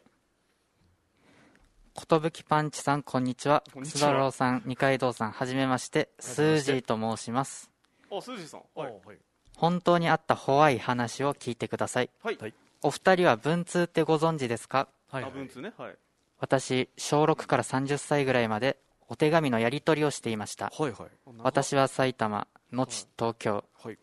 [1.93, 3.63] ことぶきパンチさん、こんにちは。
[3.73, 4.09] こんにちは。
[4.09, 7.69] 須田郎さん、二階堂さん、はじめまして、スージーと申します。
[8.09, 8.61] あスージーさん。
[8.73, 8.93] はい。
[9.05, 9.17] はい。
[9.57, 12.09] 本当にあった怖い話を聞いてください。
[12.23, 14.87] はい、はいお二人は文通ってご存知ですか？
[15.09, 15.73] はいあ文通ね。
[15.77, 15.95] はい。
[16.39, 20.71] 私、小6から30歳ぐらいまで、お手紙のやり取りをしていました。
[20.75, 21.09] はいはい。
[21.39, 23.63] 私は埼玉、後東京。
[23.83, 23.97] はい。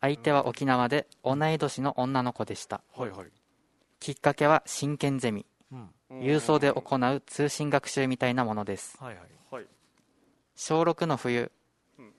[0.00, 2.82] 相手は沖縄で、同い年の女の子でした。
[2.96, 3.26] はいはい。
[3.98, 5.46] きっかけは真剣ゼミ。
[5.72, 5.90] うん。
[6.20, 8.96] 郵送で行う通信学習みたいなものです。
[9.02, 9.26] はいはい。
[9.50, 9.66] はい。
[10.54, 11.50] 小6の冬、
[11.98, 12.12] うん。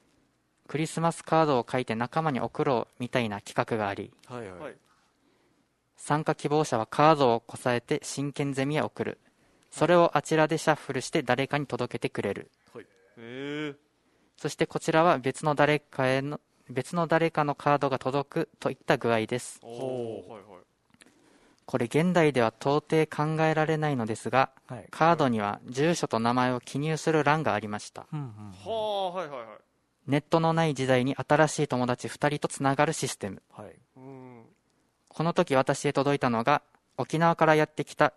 [0.67, 4.75] クリスマスカードを書いて仲間に送ろうみたいな企画がありはいはいはい
[6.05, 9.17] 参加希望者はカードをこさえて真剣ゼミへ送る。
[9.71, 12.51] それをあちらでシャッフルして誰かに届けてくれる。
[12.75, 12.85] へ
[13.17, 13.75] え
[14.37, 16.39] そしてこちらは別の誰かへの
[16.69, 19.59] 別の誰かのカードが届くといった具合です。
[19.63, 20.59] おほうおはいはい
[21.65, 24.85] これ現代では到底考えられないのですがはい。
[24.91, 28.05] カードには住所と名前を記入する欄がありました。
[28.13, 29.47] うんうんはあはいはいはい。
[30.05, 33.41] ネットのない時代に新しい友達2人とつながるシステム。
[33.51, 33.65] はい。
[33.65, 33.84] うん
[35.15, 36.61] この時私へ届いたのが
[36.97, 38.11] 沖縄からやってきた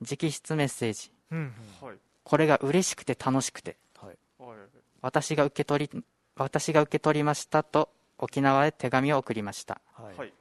[0.00, 1.12] 直筆メッセージ。
[1.30, 1.96] うんはい。
[2.24, 3.76] これが嬉しくて楽しくて。
[3.96, 4.16] はい。
[4.42, 4.58] はい
[5.02, 6.04] 私が受け取り
[6.36, 9.80] 私が受け取りましたと沖縄へ手紙を送りました。
[9.94, 10.18] はい。
[10.18, 10.32] はい。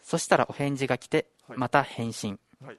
[0.00, 1.58] そしたらお返事が来てはい。
[1.58, 2.78] また返信、はい。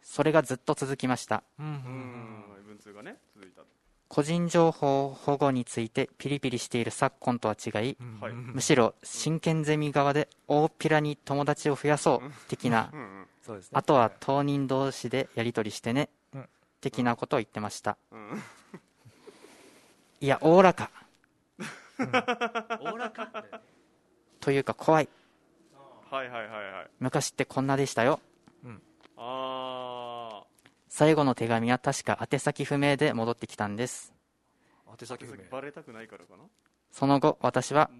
[0.00, 1.42] それがずっと続きました。
[1.58, 1.74] うんううん。
[1.74, 2.64] ん。
[2.68, 3.60] 文通がね続いた
[4.08, 8.20] 個人情報保護についてピリピリしている昨今とは違いうん。
[8.20, 8.32] はい。
[8.32, 12.90] むしろ真剣ゼミ側で大っぴらに友達を増やそう的な。
[12.92, 13.62] うね。
[13.72, 16.48] あとは当人同士でやり取りしてねうん。
[16.80, 17.96] 的なことを言ってました。
[18.10, 18.42] うん。
[20.20, 20.90] いやおおらか。
[22.80, 23.30] おおらか
[24.40, 25.08] というか怖い。
[26.10, 26.90] はいはいはいはい。
[26.98, 28.20] 昔ってこんなでしたよ。
[29.20, 29.57] あ
[30.88, 34.12] 最後の手紙は確か宛先不明で戻ってきたんです。
[34.88, 35.44] 宛先不明。
[35.44, 36.44] あバレたくないからかな？
[36.90, 37.90] その後私は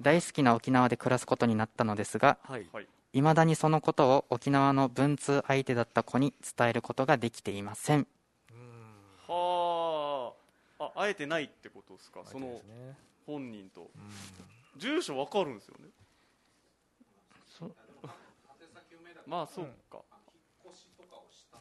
[0.00, 2.66] 大好きな沖縄で暮らすことになったのですがはい。
[2.72, 2.86] はい。
[3.14, 8.06] いまだにそのことを沖縄の文通相手だった子に伝えることができていません。
[9.28, 10.32] は
[10.78, 10.84] あ。
[10.84, 12.20] ああえてないってことですか？
[12.24, 12.96] そのですね。
[13.26, 13.90] 本人と。
[14.78, 15.88] 住所わかるんですよね？
[19.26, 19.98] まあそうか、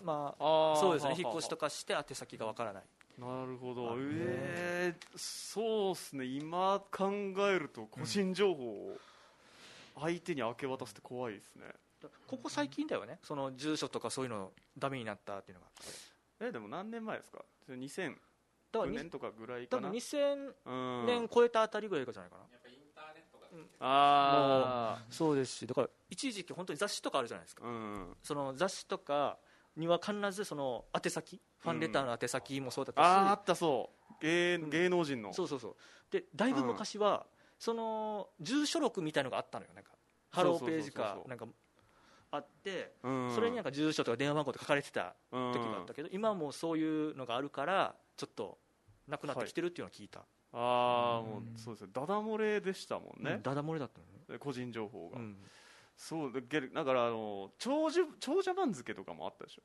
[0.04, 2.84] まあーあそうですね引っ越しとかして宛先がわからない。
[3.20, 3.92] なるほど。
[3.92, 6.26] あえー、そうっすね。
[6.26, 7.10] 今考
[7.50, 8.98] えると個人情報を
[10.00, 11.66] 相手に明け渡すって怖いですね、
[12.26, 13.20] ここ最近だよね。
[13.22, 15.68] その住所とかそういうのダメになったっていうのが。
[16.48, 18.16] えでも何年前ですか？2009
[18.72, 19.90] だからに年とかぐらい多かな？
[19.90, 21.06] 分2000うん。
[21.06, 22.44] 年超えたあたりぐらいじゃないかな。
[23.80, 25.58] あそうです。
[25.58, 27.64] しだから一時期本当に雑誌とかあるじゃないですか。
[27.66, 28.16] あうん。
[28.24, 29.38] その雑誌とか
[29.78, 34.14] には必ずその宛先ファンレターの宛先もそうだったし、あーあったそう。
[34.22, 35.34] 芸芸能人の。
[35.34, 35.76] そうそうそう。
[36.12, 37.26] でだいぶ昔は、
[37.58, 39.92] その住所録みたいのがあったのよなんか。
[40.32, 41.46] ハローページかなんか
[42.32, 43.32] あってうん。
[43.36, 48.58] それになんか住所とか電話番号とか書かれてたうん時があったけど、今はもうそういうのがあるからちょっと
[49.08, 53.32] なくなってきてるっていうのを聞いた、ああもうそうですねダダ漏れでしたもんね。
[53.32, 55.38] うん、ダダ漏れだったのね、で個人情報が、うん
[56.04, 59.62] そうだからあの長寿長者番付とかもあったでしょ？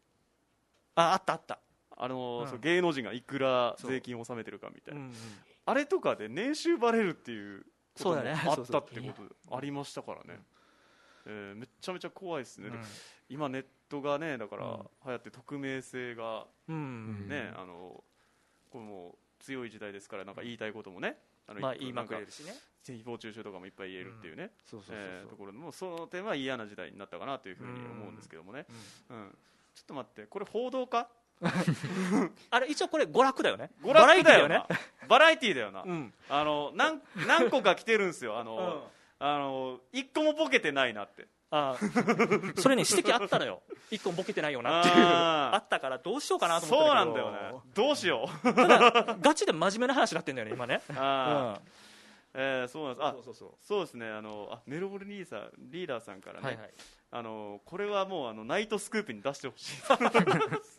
[0.94, 1.59] ああったあった、
[1.96, 2.49] あの、うん。
[2.51, 5.11] そう芸能人がいくら税金を納めてるかみたいな、うんう。
[5.12, 5.14] ん
[5.64, 7.64] あれとかで年収バレるっていう
[7.96, 8.20] ことも あ
[8.53, 9.12] ったってこ
[9.49, 10.42] とありましたからね、
[11.25, 12.85] えーめっちゃめちゃ怖いですね、でうん。
[13.31, 14.83] 今ネットがねだからうん。
[15.07, 17.29] 流行って匿名性がうん。
[17.29, 18.05] ね、あの
[18.68, 21.18] これもう強い時代ですからなんか言いたいこともね
[21.61, 22.54] まあ言いまくれるしね。
[22.85, 24.76] 誹謗中傷とかもいっぱい言えるっていうね、と
[25.37, 28.66] ころでもその点は嫌な時代になったかなというふうに思うんですけどもね、
[29.11, 29.37] うん
[29.74, 31.09] ちょっと待ってこれ報道か？
[32.50, 33.70] あれ一応これ娯楽だよね。
[33.82, 34.68] 娯楽だよバラエティな
[35.09, 36.14] バラエティーだよな、うん。
[36.30, 38.38] あの何何個か来てるんですよ。
[38.38, 39.26] あの、うん。
[39.26, 43.62] あの一個もボケてないなってあー それに指摘あったのよ。
[43.90, 44.94] 一個もボケてないよなっていう。
[44.96, 47.38] あったからどうしようかなとそう思ってなんだよね。
[47.74, 48.52] どうしよう。
[49.20, 50.82] ガチで真面目な話になってんだよね今ね。
[50.96, 51.68] あー、
[52.35, 53.06] えーそうなんです。
[53.06, 53.50] あそうそうそう。
[53.62, 56.70] そうですねあのあメロボルリーサーリーダーさんからね、はいはい。
[57.12, 59.76] あのこれはもうあのナイトスクープに出してほしい。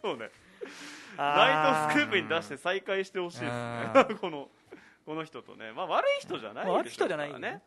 [0.01, 0.29] そうね。
[1.17, 3.51] ナイトスクープに出して再会してほしいですね。
[3.95, 4.49] あ この
[5.05, 7.61] この人とね、まあ、悪い人じゃないまあ悪い人じゃないね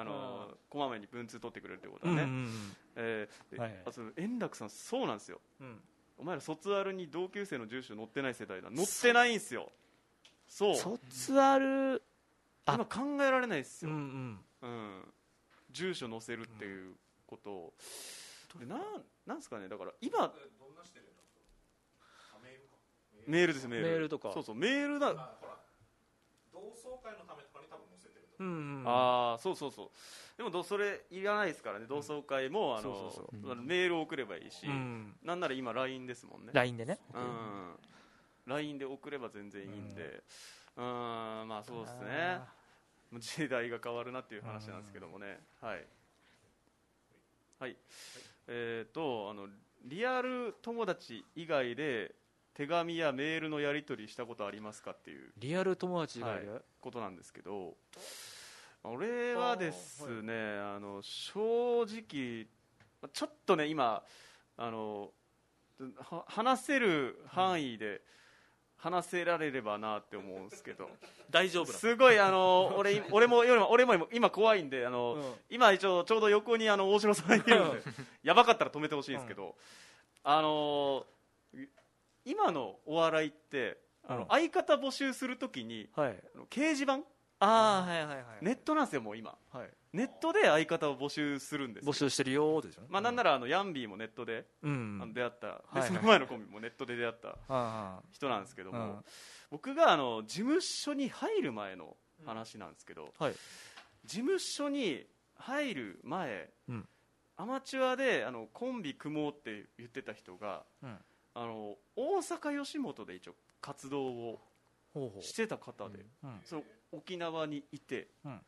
[0.00, 0.56] あのうん。
[0.68, 2.48] こまめに文通取ってくれるってことうんうはね、ん。
[2.96, 3.82] えーではいはい。
[3.86, 5.40] あそう円楽さんそうなんですよ。
[5.60, 5.80] うん。
[6.18, 8.68] お前ら卒アルに同級生の住所載ってない世代だ。
[8.74, 9.70] 載ってないんですよ。
[10.46, 10.76] そう。
[10.76, 12.02] 卒アル
[12.66, 12.74] あ。
[12.74, 14.40] 今考えられないですうんよ、うん。
[14.62, 14.66] う
[15.00, 15.14] ん。
[15.70, 16.94] 住所載せるっていう
[17.26, 17.74] ことを、
[18.58, 18.80] でなん
[19.26, 19.68] なんですかね。
[19.68, 20.32] だから今
[23.26, 23.86] メールですメール。
[23.88, 24.32] メールとか。
[24.32, 25.14] そうそうメールだ
[28.42, 29.90] うんうんああそうそうそう。
[30.36, 31.86] でもどそれいらないですからね。
[31.88, 35.14] 同窓会も、あのメールを送ればいいし、うん。
[35.22, 36.50] なんなら今 LINE ですもんね。
[36.52, 36.98] LINE でね。
[37.14, 37.76] うん。
[38.46, 40.22] LINE で送れば全然いいんで。
[40.76, 40.84] うん。
[40.84, 42.40] まあそうですね。
[43.18, 45.38] 時代が変わるなっていう話なんですけどもね。
[45.60, 45.86] はい。
[47.60, 47.76] はい。
[48.48, 49.48] えっとあの
[49.84, 52.14] リアル友達以外で
[52.54, 55.30] 手紙やメールのやり取りしたことありますかっていう。
[55.36, 56.60] リアル友達以外で、はい。
[56.80, 57.76] ことなんですけど
[58.84, 62.46] 俺はですねあの正直
[63.12, 64.02] ちょっとね今
[64.56, 65.10] あの
[65.98, 68.00] は話せる範囲で
[68.82, 70.90] 話せられればなって思うんですけど。
[71.30, 75.34] 大丈夫なすごいあの俺俺も俺も俺も今怖いんであの、うん。
[75.48, 77.82] 今一応ちょうど横にあの大城さんいるんで
[78.24, 79.56] やばかったら止めてほしいんですけど、
[80.24, 81.06] あの
[82.24, 84.28] 今のお笑いってあの、うん。
[84.28, 86.20] 相方募集するときにはい。
[86.50, 87.00] 掲示板
[87.44, 88.24] ああはいはいはい。
[88.40, 89.34] ネットなんですよもう今。
[89.52, 89.70] はい。
[89.92, 91.92] ネットで相方を募集するんですよ。
[91.92, 94.98] 募集してるよーですよねまあなんならあのヤンビーもネットで、うん。
[95.02, 95.80] あの出会った、いはい。
[95.82, 99.04] でその前のコンビもネットで出会ったあ人なんですけども、うん。
[99.50, 103.32] 僕があの事務所に入る前の話なんですけど、はい。
[104.04, 106.88] 事務所に入る前、うん。
[107.36, 110.96] アマチュアであのコンビ組もうって言ってた人がうん。
[111.34, 114.40] あの大阪吉本で一応活動を
[114.94, 115.22] ほうほう。
[115.22, 116.40] してた方で、うん。
[116.44, 118.40] その沖縄にいて、うん。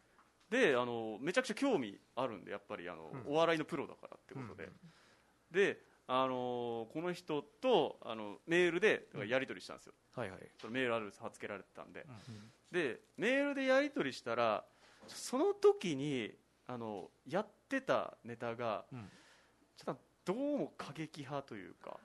[0.50, 3.32] であのめちゃくちゃ興味あるんでやっぱりあの、うん。
[3.32, 4.68] お笑いのプロだからってことで、
[5.50, 10.38] であのこの人とあのメールでやり取りしたんですよ、はいはい。
[10.60, 12.06] そのメールアドレスつけられてたんで、
[12.70, 14.64] でメールでやり取りしたら
[15.08, 16.30] その時に
[16.66, 19.08] あのやってたネタが、うん。
[19.76, 21.98] ちょっとどうも過激派というかお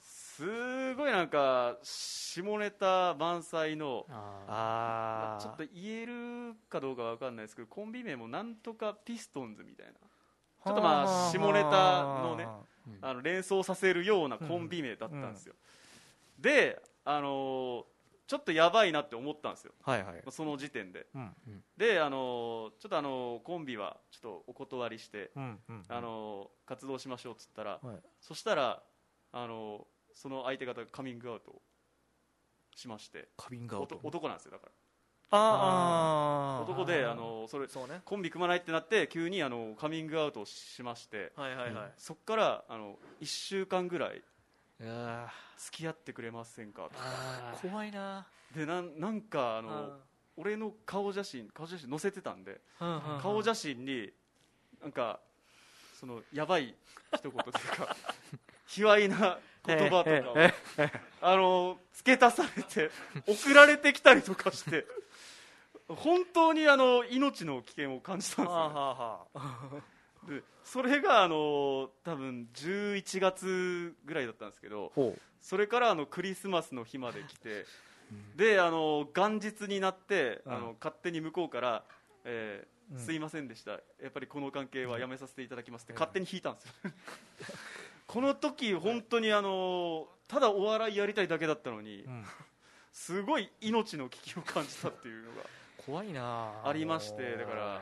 [0.00, 9.92] すごいなんか下ネタ満載のあちょっと言えるかどうかわかんないですけどコンビ名もなんとかピストンズみたいな。
[9.92, 12.46] ちょっとまあ下ネタのね
[13.00, 15.54] あの連想させるようなコンビ名だったんですよ、
[16.38, 17.84] で、あのー
[18.30, 19.72] ちょっとやばいなって思ったんですよ。
[19.82, 20.22] はいはい。
[20.30, 21.08] その時点で。
[21.16, 21.34] うん。
[21.76, 27.96] であのちょっとあのコンビはちょっとお断りして、うんうんあの活動しましょうっつったら、はい。
[28.20, 28.84] そしたら
[29.32, 31.62] あのその相手方がカミングアウトを
[32.76, 33.26] しまして。
[33.36, 33.96] カビングアウト？
[33.96, 34.68] 男男なんですよだか
[35.32, 38.00] ああら男であのそれそうね。
[38.04, 41.32] コンビ組まないってなって急にあのカミングアウトをしまして。
[41.34, 41.92] はいはいはい。
[41.96, 44.22] そっからあの1週間ぐらい
[45.56, 47.70] 付き合ってくれませんかとあー。
[47.70, 48.26] 怖いな。
[48.54, 49.96] でなんなんかあのあ
[50.36, 52.60] 俺の顔写真顔写真載せてたんで
[53.20, 54.10] 顔写真に
[54.80, 55.20] なんか
[55.98, 56.74] そのやばい
[57.14, 57.96] 一言というか
[58.66, 60.54] 卑猥な言葉とかをえ
[61.20, 62.90] あの付け足されて
[63.26, 64.86] 送られてきたりとかして
[65.88, 69.28] 本当にあの命の危険を感じたんですよ、
[69.74, 69.82] ね
[70.64, 77.64] それがあの多分11月ぐらいだったんですけどほそれからあのクリスマスの日まで来て、
[78.36, 80.52] であの元日になって、うん。
[80.52, 81.84] あの勝手に向こうから、
[82.24, 83.00] えーうん。
[83.00, 83.72] すいませんでした。
[83.72, 83.78] や
[84.08, 86.72] っぱりこの関係はやめさせていただきますって勝手に引いたんですよ。
[88.06, 92.24] この時本当にあのただお笑いやりたいだけだったのに、うん。
[92.92, 95.42] すごい命の危機を感じたっていうのが
[95.86, 97.80] 怖いなありましてだから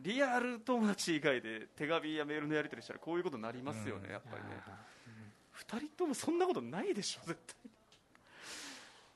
[0.00, 4.10] リアル友達以外で手紙やメールのやり取りしたらこういうことになりますよね、うん。
[4.12, 4.50] やっぱりね。
[5.68, 7.70] 2人ともそんなことないでしょ絶対。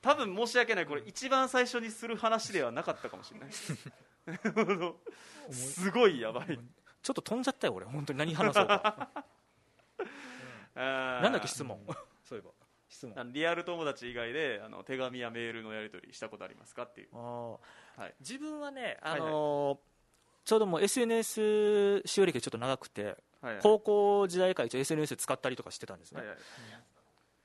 [0.01, 3.49] 多分申し訳ないこれ一番最初にする話ではなかったかもしれない。
[5.51, 6.59] すごいやばい。
[7.01, 7.85] ちょっと飛んじゃったよ俺。
[7.85, 9.09] 本当に何話そうか。
[10.75, 11.79] ななんだっけ質問。
[12.23, 12.51] そういえば。
[12.87, 13.33] 質問。
[13.33, 17.09] リアル友達以外であの手紙やメールのやり取りしたことありますかっていう。
[17.13, 17.59] あー。
[18.01, 18.15] はい。
[18.19, 19.31] 自分はね、あはいはい。
[19.31, 19.94] のー
[20.45, 23.59] ちょうどもう SNS 使用歴がちょっと長くて、はいはい。
[23.61, 26.37] 高校時代から一応 SNS 使ったりとかしてたんですね、はいはい。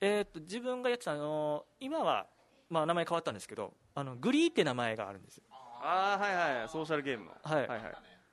[0.03, 2.27] えー、と自分がやってたの今は、
[2.69, 5.45] まあ、名前変わったんですけどあのグリーって名前があるんですよ。
[5.51, 7.33] ああはいはいソーシャルゲームの。
[7.43, 7.67] はい。
[7.67, 7.93] はいはい。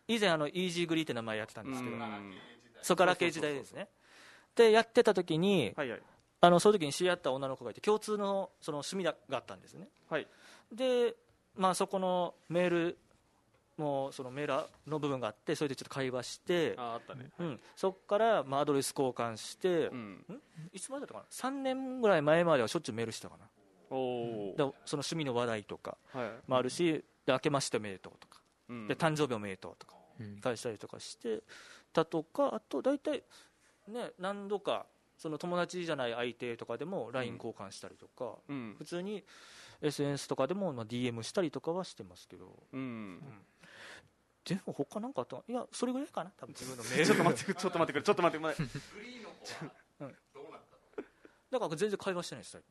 [0.10, 2.34] 以前あのイージーグリーって名前やってたんですけどうん
[2.82, 3.88] そこから系時代ですね。
[4.56, 6.02] でやってた時にはいはい。
[6.40, 9.88] あのその時に知り合った女の子がいて共通のその趣味があったんですね。
[10.10, 10.28] はい。
[10.72, 11.16] で、
[11.56, 12.98] まあ、そこのメール
[13.78, 17.30] もそのメーラーの部分があってそれでちょっと会話して、あああったね。
[17.40, 20.26] うん、そこからまあアドレス交換して、うん。
[20.74, 23.46] いつまでだったかな？3年ぐらい前まではしょっちゅうメールしたかな。
[23.90, 26.32] おおでその趣味の話題とかはい。
[26.50, 28.42] もあるしで明けましておめでとうとか。
[28.70, 28.88] うん。
[28.88, 30.40] で誕生日おめでとうとかうん。
[30.40, 31.42] 返したりとかして
[31.94, 33.24] たとかあと大体
[33.88, 34.86] ね何度か
[35.18, 38.76] その友達じゃない相手とかでも LINE 交換したりとか、うん。
[38.78, 39.24] 普通に
[39.82, 42.64] SNS とかでもまあ DM したりとかはしてますけど。
[42.74, 43.22] うん
[44.48, 46.54] でも他なんかあったいやそれぐらいかな多分。
[46.54, 50.10] 自分のメールちょっと待ってくれちょっと待ってくれちょっと待ってくれ。
[51.52, 52.62] だから全然会話してないです最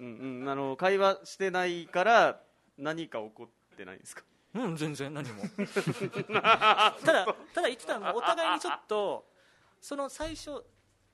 [0.00, 2.40] うんうんあの会話してないから
[2.78, 4.22] 何か起こってないんですか？
[4.52, 5.42] 近うん全然何も。
[5.54, 9.26] ただただ言ってたのはお互いにちょっと
[9.80, 10.64] その最初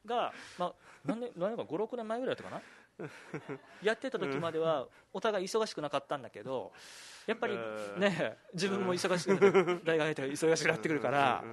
[0.07, 2.63] が、まあ、何年何年か56年前ぐらいだったか
[2.99, 3.09] な？
[3.83, 6.73] やってた時まではお互い忙しくなかったんだけど
[7.27, 7.57] やっぱりう
[7.99, 8.01] ん。
[8.01, 11.45] ね自分も忙しく大学入ったら忙しくなってくるから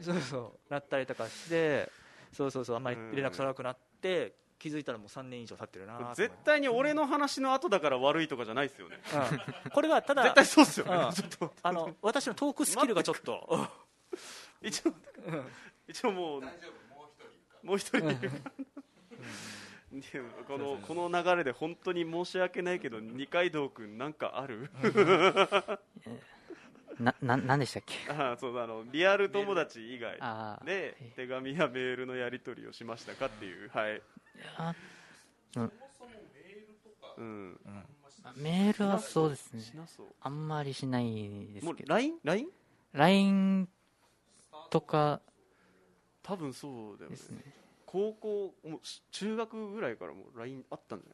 [0.00, 1.90] そうそうなったりとかして
[2.32, 8.98] そうそうそうあんまり連絡取らなくなって気づいたらもう3年以上経ってるな絶対に俺の話の後だから悪いとかじゃないですよね。
[9.64, 9.70] うん。
[9.70, 10.94] これはただ絶対そうっすよね。
[10.94, 11.12] うん。
[11.12, 11.52] ちょっと。
[11.62, 13.68] あの私のトークスキルがちょっと。
[14.60, 14.92] 一応
[15.88, 16.42] 一応もう
[17.62, 18.34] もう一人いるでも
[20.46, 24.70] このこの流れで本当に申し訳ないけど二階堂君なんかある？
[27.00, 27.94] な、 な、なんでしたっけ？
[28.08, 30.16] あそうあのリアル友達以外
[30.64, 34.00] で手紙やメールのやり取りをしましたかっていうはい。
[34.56, 34.74] あ
[35.56, 35.72] うん。
[37.18, 37.58] うん。
[38.36, 39.62] メールはそうですね。
[40.20, 41.94] あんまりしないですけど。
[41.94, 42.14] LINE?
[42.22, 42.48] LINE?
[42.92, 43.68] LINE
[44.70, 45.20] とか
[46.22, 47.16] 多分そうだよね。
[47.16, 47.42] ですね。
[47.90, 51.06] 高校もうし中学ぐらいからもう LINE あったんじ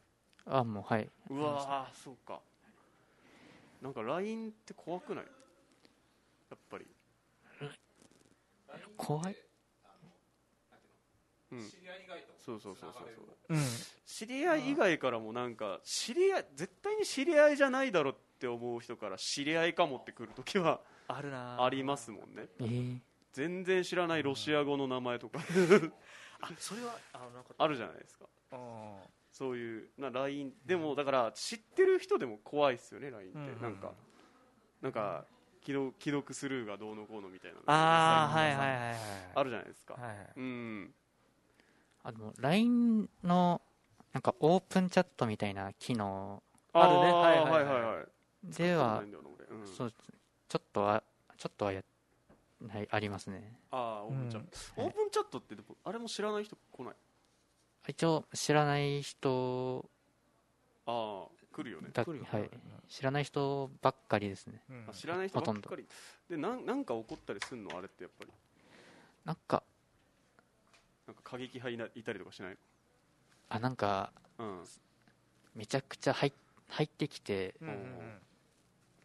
[0.45, 1.03] ゃなあ、もうはい。
[1.03, 2.39] いうわーそうか。
[3.81, 5.25] なんか LINE って怖くない？
[6.51, 6.85] やっぱり。
[8.95, 9.35] 怖い。
[11.51, 11.59] うん。
[12.45, 13.25] そうそうそうそうそう。
[13.49, 13.59] うん。
[14.05, 22.47] 知り合い以外からもなんか知り合い絶対に知り合いじゃないだろって思う人から知り合いかもってくるときはあるなありますもんね。
[22.59, 22.99] えー、
[23.33, 25.39] 全然知らないロシア語の名前とか
[26.41, 28.25] あそれはあなんかあるじゃないですか。
[28.51, 28.97] あ
[29.31, 33.91] そういうな LINE でもだから知ってる人でも怖いっすよね LINE って、うんなんか
[34.81, 35.25] なんか
[35.63, 38.97] 既読既読スルーがどうのこうのみたいなあーはいはいはいはい。
[39.35, 40.93] あるじゃないですか、はいはいうん。
[42.03, 43.61] あの、LINE の
[44.13, 46.41] なんかオープンチャットみたいな機能
[46.73, 46.99] あるね。
[46.99, 47.63] ーはいはいはい。
[47.65, 48.05] はいはい
[48.43, 49.03] では
[49.75, 49.93] そう
[50.47, 51.03] ちょっとは
[51.37, 51.81] ちょっとはや
[52.65, 53.57] はいありますね。
[53.71, 54.85] ああオープンチャット、うん。
[54.85, 56.95] オープンチャットってあれも知らない人来ない？
[57.89, 59.89] 一応知らない人
[60.85, 61.89] ああ来るよね。
[61.95, 62.49] はい、
[62.87, 64.61] 知らない人ばっかりですね。
[64.69, 64.85] うん。
[64.89, 65.85] あ知らない人ばっかり。
[66.29, 67.77] でなんなんか起こったりすんの？
[67.77, 68.31] あれってやっぱり。
[69.25, 69.63] なんか
[71.05, 72.57] なんか過激派いないたりとかしない？
[73.49, 74.63] あなんかうん。
[75.55, 76.31] めちゃくちゃ入
[76.69, 78.21] 入ってきてうんうんうん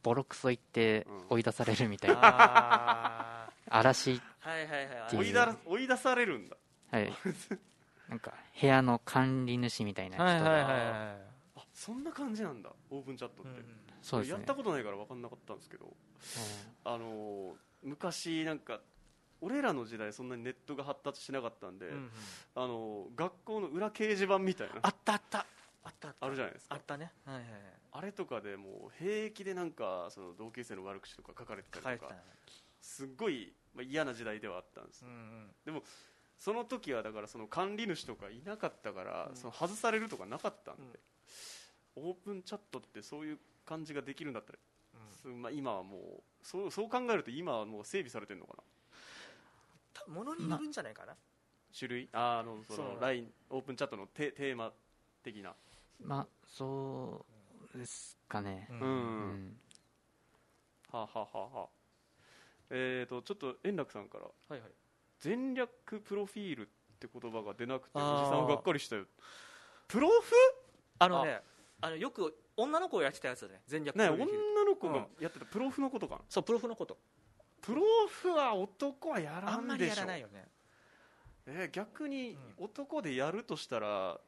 [0.03, 6.57] ボロクソ言ってうん追い出されるみたいな、あ嵐ーはいはいはいていう追いだ追い出されるんだ。
[6.91, 7.13] はい。
[8.09, 11.15] なんか部屋の管理主みたいな人が、
[11.57, 13.63] あそんな感じなんだオープンチャットって、
[14.03, 14.35] そうですね。
[14.37, 15.95] やったことないから分かんなかったんですけど。
[16.85, 18.81] あのー昔なんか
[19.41, 21.91] 俺らの時代そんなにネットが発達しなかったんで、
[22.55, 24.75] あのー学校の裏掲示板みたいな。
[24.83, 25.47] あったあった
[25.85, 26.75] あったあるじゃないですか。
[26.75, 27.13] あったね。
[27.25, 27.61] はいはいはい。
[27.93, 32.15] あれとかでもう平気でなんかその同級生の悪口とか書かれてたたりとか
[32.81, 35.11] すっごい、まあ、嫌な時代ではあったんですうん
[35.67, 35.83] うん。
[36.39, 40.99] その時はだからその管理主とかいなかったから、その外されるとかなかったんで、
[41.95, 44.59] オープンチャットってそういう感じができるんだったら、
[45.23, 46.01] すまあ、今はもう
[46.43, 48.63] そうそう考えると今はもう整備されてるのかな。
[49.95, 51.15] 多分物によるんじゃないかな。
[51.79, 52.09] 種類？
[52.13, 54.73] ああのその LINE オープンチャットのテテーマ
[55.23, 55.55] 的な
[56.01, 57.25] まあそ
[57.75, 58.69] うですかね。
[58.71, 59.57] ううん、うん。
[60.91, 61.39] はあ、はあはあ。
[61.39, 61.69] はあ、
[62.71, 64.25] えーとちょっと円楽さんから。
[64.25, 64.71] はいはい。
[65.21, 66.65] 全略プロフィールっ
[66.99, 69.05] て言葉が出なくておじさんはがっかりしたよ。
[69.87, 70.35] プロフ？
[70.99, 71.41] あのね
[71.81, 71.91] あ。
[71.91, 73.61] のよく女の子がやってたやつだね。
[73.67, 74.53] 全略ねプロフィール。
[74.53, 76.21] 女の子がやってたプロフのことかな？
[76.29, 76.99] そうプロフのこと。
[77.61, 80.49] プロフは男はやらあんまりやんでしょらないよね。
[81.47, 84.21] えー逆に男でやるとしたら、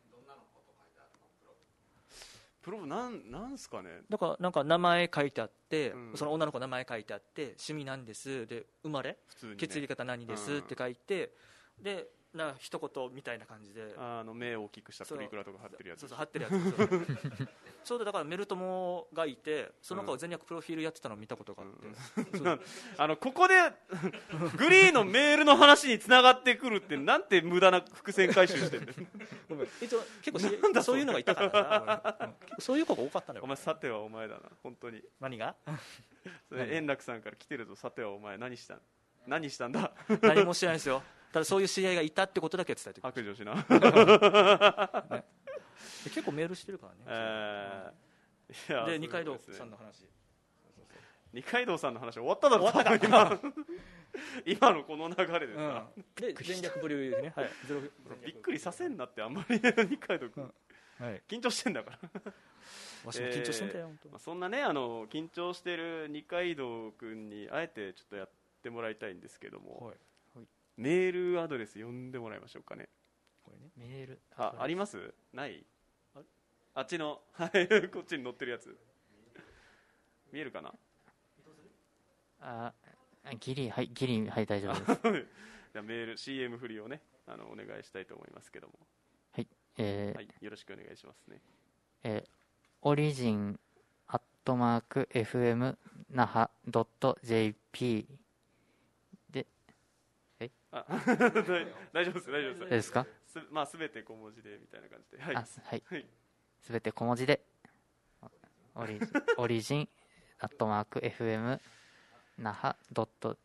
[2.65, 3.91] プロフなんなんすかね？
[4.09, 6.13] だからなんか名前書いてあって、うん。
[6.17, 8.47] その女の子の名前書いてあって趣味なんです。
[8.47, 9.11] で生まれ？
[9.43, 11.35] ね、血液型何ですうんって書いて、
[11.79, 13.95] でな一言みたいな感じで。
[13.97, 16.01] あの目を大きくしたプリクラとか貼ってるやつ。
[16.01, 17.49] そうそう貼ってるやつ。
[17.85, 22.61] ちょうどだからメルトモがいてその子が全略プロフィールやってたのを見たことがあって、そう
[22.97, 23.55] あのここで
[24.57, 28.95] グリーのメールの話につながってくるってなんて無駄な伏線回収してんだよ
[29.49, 29.69] ごめん。
[29.83, 33.45] 一応結構しそういうのがいたからな、そういう子が多かったのよ。
[33.45, 34.43] お前さてはお前だな。
[34.63, 35.03] 本当に。
[35.21, 35.55] 何が？
[36.49, 37.77] それ円楽さんから来てるぞ。
[37.77, 38.81] さてはお前何したん？
[39.27, 39.93] 何したんだ？
[40.23, 41.03] 何もしてないですよ
[41.35, 43.55] ただそういう知り合いがいたってことだけ伝えてくる白状しな。
[46.05, 50.07] 結構メールしてるからね、えーで二階堂さんの話。
[51.33, 53.41] 二階堂さんの話終わっただろ多分今。
[54.47, 57.51] 今のこの流れでさ、うん、で全略プロフィールね、はい、
[58.27, 59.59] びっくりさせんなってあんまり。
[59.91, 60.55] 二階堂君、
[61.01, 61.99] はい、緊張してんだから。
[63.07, 64.09] わしも緊張してんだよ、本当。
[64.11, 68.31] まあ、そんなねあの緊張してる二階堂君にあえてちょっとやっ
[68.63, 69.97] てもらいたいんですけども、はい
[70.77, 72.89] メールアドレス読んでもらいましょうかね。
[73.45, 73.71] これね。
[73.77, 74.21] メール。
[74.37, 75.15] ああります？
[75.33, 75.65] ない？
[76.75, 77.21] あっちの？
[77.33, 78.77] はいこっちに載ってるやつ。
[80.33, 80.75] 見えるかな？
[82.41, 82.73] あ
[83.41, 85.27] ギリはいギリはい大丈夫です。
[85.73, 87.01] じゃあメール CM 振りをね。
[87.27, 88.75] あのお願いしたいと思いますけども。
[89.77, 91.41] えーはいよろしくお願いしますね。
[92.05, 92.29] えー
[92.87, 93.59] オリジン
[94.09, 95.77] アットマーク FM
[96.11, 96.51] 那覇
[97.23, 98.24] .jp あ
[101.93, 103.07] 大丈夫です大丈夫ですですか？
[103.27, 105.23] すまあ全て小文字でみたいな感じで。
[105.23, 105.35] はい。
[105.35, 105.83] はい。
[105.87, 106.07] はい。
[106.61, 107.45] すべて小文字で。
[108.77, 109.09] オリジン
[109.39, 109.89] オリジン
[110.41, 111.61] アットマーク FM
[112.39, 112.75] 那覇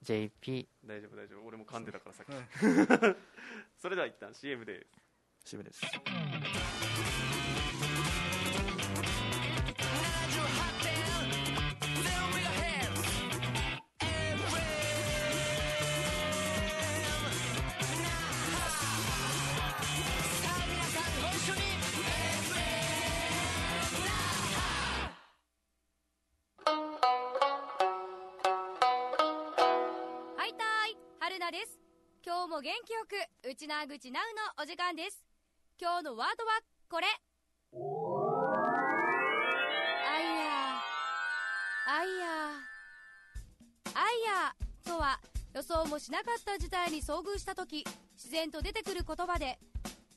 [0.02, 1.46] .jp 大丈夫大丈夫。
[1.46, 2.32] 俺も噛んでたからさっき、
[3.80, 4.88] それでは一旦 CM で
[5.46, 5.82] CM です
[32.60, 34.24] 今日も元気よくうちなぐちなう
[34.58, 35.24] のお時間です。
[35.80, 37.08] 今日のワードはこれ。
[40.06, 40.82] あいや
[41.88, 42.28] あいや
[43.94, 44.54] あいや
[44.84, 45.22] とは
[45.54, 47.86] 予想もしなかった事態に遭遇した時
[48.18, 49.58] 自然と出てくる言葉で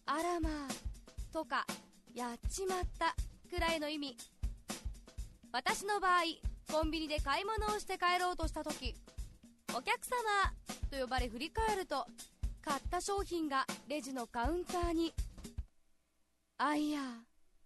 [0.07, 1.64] あらまあとか
[2.12, 3.14] やっちまった
[3.49, 4.16] くらいの意味。
[5.53, 6.22] 私の場合
[6.72, 8.97] コンビニで買い物をして帰ろうとした時
[9.74, 10.16] お客様
[10.90, 12.07] と呼ばれ振り返ると
[12.65, 15.15] 買った商品がレジのカウンターに。
[16.59, 17.01] あいや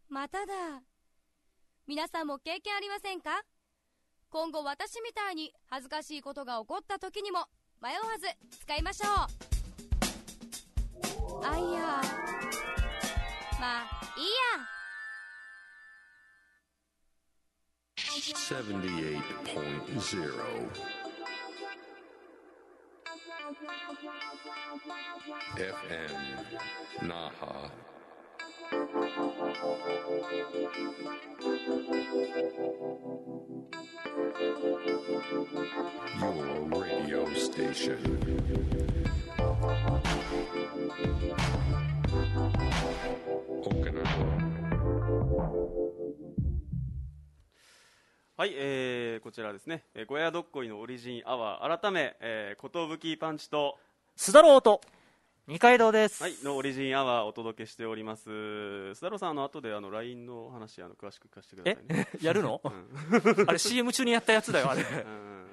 [0.08, 0.82] まただ。
[1.86, 3.42] 皆さんも経験ありませんか？
[4.30, 7.46] 今後私みたいに恥ずかしいことが起こった時にも
[7.80, 8.26] 迷わず
[8.60, 9.08] 使いましょ
[11.40, 11.44] う。
[11.44, 12.02] あいや。
[13.60, 13.84] まあ
[14.16, 14.30] いいや。
[19.86, 20.95] 78.0
[25.56, 26.10] FM
[27.06, 27.70] Naha.
[36.20, 38.00] Your radio station.
[43.66, 44.26] Okinawa.
[48.38, 51.80] はい、えー、こちらですね、えー、小屋どっこいのオリジンアワー。
[51.80, 53.78] 改め、えー、ことぶきパンチと
[54.14, 54.82] 須田郎と
[55.46, 56.22] 二階堂です。
[56.22, 58.28] はい、のオリジンアワーをお届けしております。
[58.28, 62.08] 須田郎さん、あの後であの LINE の話あの詳しく聞かせてくださいね。
[62.20, 62.60] やるの、
[63.46, 64.82] あれ CM 中にやったやつだよあれ。
[64.82, 65.45] うん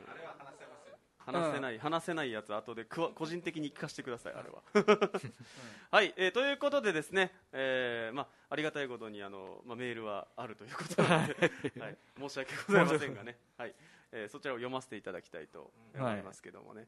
[1.25, 4.61] 話せない、話せないやつ後でくわ個人的に聞かせてくださいあれは。
[5.91, 13.75] はい、えーということでですね、えーまあありがたいことにあのまあメールはあるということなので、はい、申し訳ございませんがね、はい、
[14.11, 16.87] えーそちらを読ませていただきたいと思いますけどもね。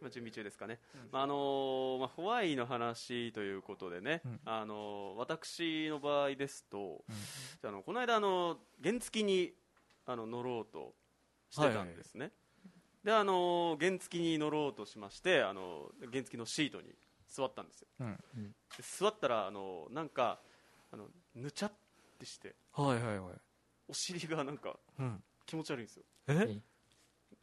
[0.00, 0.80] まあ準備中ですかね、
[1.12, 7.04] まああのーまあ、ホワイの話ということでね、あのー私の場合ですと、
[7.62, 9.54] あのこの間あの原付に
[10.04, 10.94] あの乗ろうと
[11.50, 12.32] してたんですね、
[13.04, 16.84] であの原付に乗ろうとしましてあの原付のシートに
[17.28, 18.16] 座ったんですよ、うん。
[18.76, 20.38] で座ったらあのなんか
[20.92, 21.72] あのぬちゃっ
[22.18, 23.32] てしてはいはいはい。
[23.88, 25.22] お尻がなんかうん。
[25.46, 26.04] 気持ち悪いんですよ。
[26.28, 26.60] え？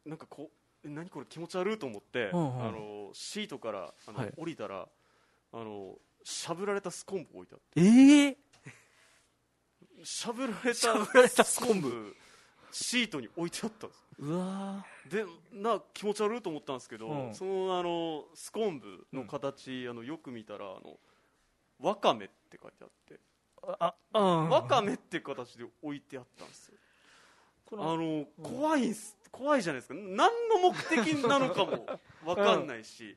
[0.06, 0.50] なんかこ
[0.84, 2.66] うえ何これ気持ち悪いと思って、うんうん。
[2.66, 4.32] あのシートからあの、はい。
[4.36, 4.88] 降りたら
[5.52, 8.38] あのしゃぶられたスコンブ置いてあっええて
[10.04, 12.16] しゃぶられたしゃぶられたスコンブ
[12.72, 14.04] シートに置いてあったんです。
[14.20, 14.84] うわ。
[15.08, 17.34] でな気持ち悪いと思ったんですけど、うん。
[17.34, 20.98] そのあのスコンブの形、あのよく見たらあの
[21.80, 24.48] わかめって書いてあって、ーあうん。
[24.50, 26.74] わかめって形で置いてあったんですよ。
[27.72, 29.94] あの怖いんす怖いじゃないですか。
[29.94, 30.16] 何
[30.48, 31.86] の目的なのかも
[32.24, 33.16] わかんないし、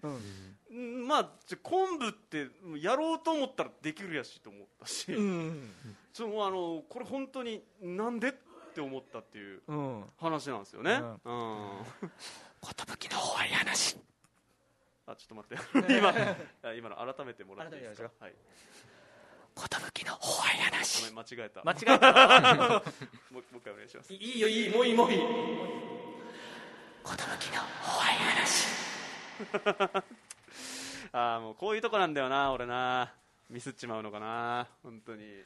[0.71, 1.01] うん。
[1.03, 1.07] ん。
[1.07, 2.49] まあじゃ昆布って
[2.79, 5.71] やろうと思ったらできるやしと思ったし、うん。
[6.13, 8.31] ちょもうあのこれ本当になんでっ
[8.73, 10.05] て思ったっていううん。
[10.19, 11.19] 話なんですよね、ううん。
[11.25, 13.97] 寿の怖い話
[15.05, 15.93] あちょっと待って。
[15.97, 16.09] 今
[16.63, 18.09] あ今の改めてもらっていいですか？
[18.19, 18.33] はい。
[19.55, 21.61] 寿の怖い話ごめん間違えた。
[21.63, 22.11] 間違えた。
[23.31, 24.13] もうもう一回お願いします。
[24.13, 25.17] いいよいいもういいもういい。
[25.19, 25.27] 寿の
[27.05, 28.67] 怖い話
[31.11, 33.13] ああもうこういうとこなんだよな俺な。
[33.49, 34.67] ミスっちまうのかな。
[34.81, 35.43] 本当に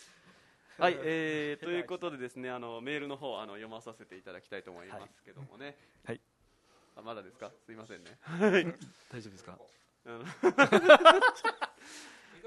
[0.80, 5.75] はい、えー、 ということでですねあのメールの方あの読まさせていただきたいと思いますけどもね。
[6.05, 6.21] はい。
[6.95, 7.51] あまだですか？
[7.65, 8.17] すいませんね。
[9.09, 9.59] 大丈夫ですか？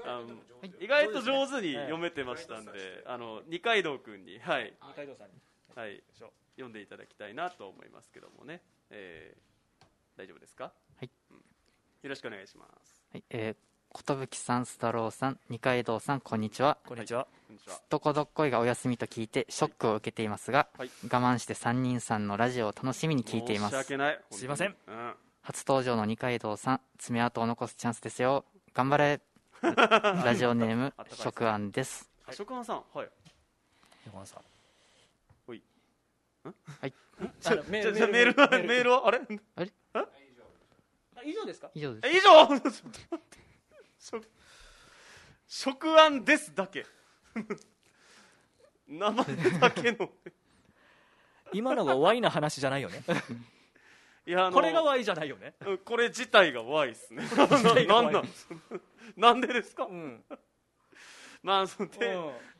[0.03, 0.41] あの
[0.79, 5.39] 意外と上手に読めてましたんで、あの二階堂君に、はい、二階堂さんに。
[5.75, 6.03] はい、
[6.55, 9.51] 読んでいただきたいなと思いますけどもね、えー
[10.17, 10.71] 大丈夫ですか、は
[11.03, 11.09] い。
[11.31, 11.37] うん。
[11.37, 11.43] よ
[12.03, 13.01] ろしくお願いします。
[13.11, 13.55] はい、えー、
[13.93, 16.77] 寿さん、スタローさん、二階堂さん、こんにちは。
[16.87, 17.79] こんにちはこんにちは。
[17.89, 24.19] どこどっこいがお休みと聞いてショックを受けていますが、はい我慢して三人さんのラジオを楽しみに聞いています申し訳ない。
[24.31, 24.75] すいません。
[24.87, 29.19] うん、初登場の二階堂さん爪痕を残すチャンスですよ頑張れ
[29.61, 33.09] ラジオネーム食案です食安さん、はい。
[34.05, 34.39] 山田さん
[35.45, 35.61] ほい。
[36.45, 36.93] はい
[37.45, 39.19] あのメじゃじゃメールはメールはあれ？
[39.55, 39.71] あれ
[41.23, 42.47] 以上ですか以上です以上。
[44.01, 44.27] 食
[45.47, 46.85] 食案ですだけ。
[48.87, 49.25] 名前
[49.59, 50.09] だけの。
[51.53, 53.03] 今のがワイな話じゃないよね
[54.25, 57.23] いやこれがワイじゃないよねうんこれ自体がワイですね。
[57.35, 58.23] 体がなん
[59.17, 59.85] なんでですか？
[59.85, 60.23] うん
[61.43, 62.05] まあそのテ,、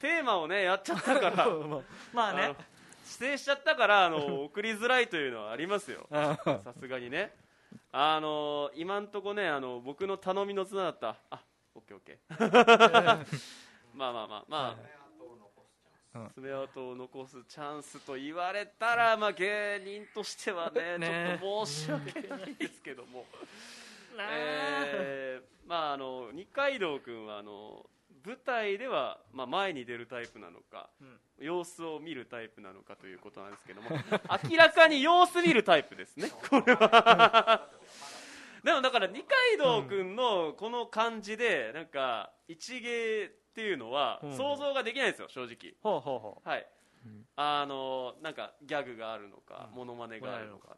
[0.01, 1.47] ーマをねやっちゃったから。
[2.13, 2.55] まあね
[3.19, 7.33] 指定しちゃったからあの送りづらいというのはありますようんさすがにね
[7.91, 11.17] あの今んとこねあの僕の頼みの綱だった。
[11.29, 11.41] あ
[11.75, 13.25] オッケーオッケー。
[13.93, 21.39] まあまあまあまあ爪痕を残すチャンスと言われたら、まあ、芸人としてはねね。
[21.41, 23.25] ちょっと申し訳ないですけども、
[24.17, 27.85] えーまああの二階堂君はあの
[28.25, 30.89] 舞台では、まあ、前に出るタイプなのか、
[31.39, 33.89] 様子を見るタイプなのかということなんですけども
[34.49, 37.67] 明らかに様子見るタイプですねこれは。
[38.63, 44.37] でもだから二階堂君のこの感じでなんか一芸っていうのはうん。
[44.37, 45.75] 想像ができないんですよ正直。
[45.81, 46.67] ほうほうほはい。
[47.05, 47.25] うん。
[47.35, 49.77] あのなんかギャグがあるのかうん。
[49.77, 50.77] モノマネがあるのか。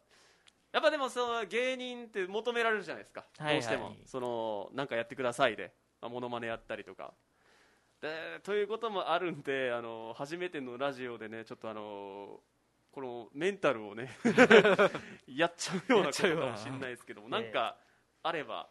[0.72, 3.24] やっぱでもその芸人って求められるじゃないですか。
[3.38, 3.54] はいはい。
[3.54, 3.96] どうしても。
[4.06, 5.74] そのなんかやってくださいで。
[6.00, 7.12] まあモノマネやったりとか
[8.00, 12.40] でということもあるんであの初めてのラジオでねちょっとあの
[12.92, 14.16] このメンタルをね
[15.26, 17.76] やっちゃうようなことかもしれないですけどもなんか
[18.22, 18.68] あれば、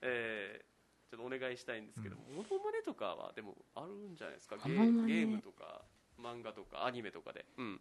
[0.00, 0.72] えー
[1.12, 4.56] ちょっとお願いしたいんですけども、モノマネとかはでもあるんじゃないですか？
[4.56, 5.82] ゲームとか
[6.18, 7.80] 漫画とかアニメとかで、うん、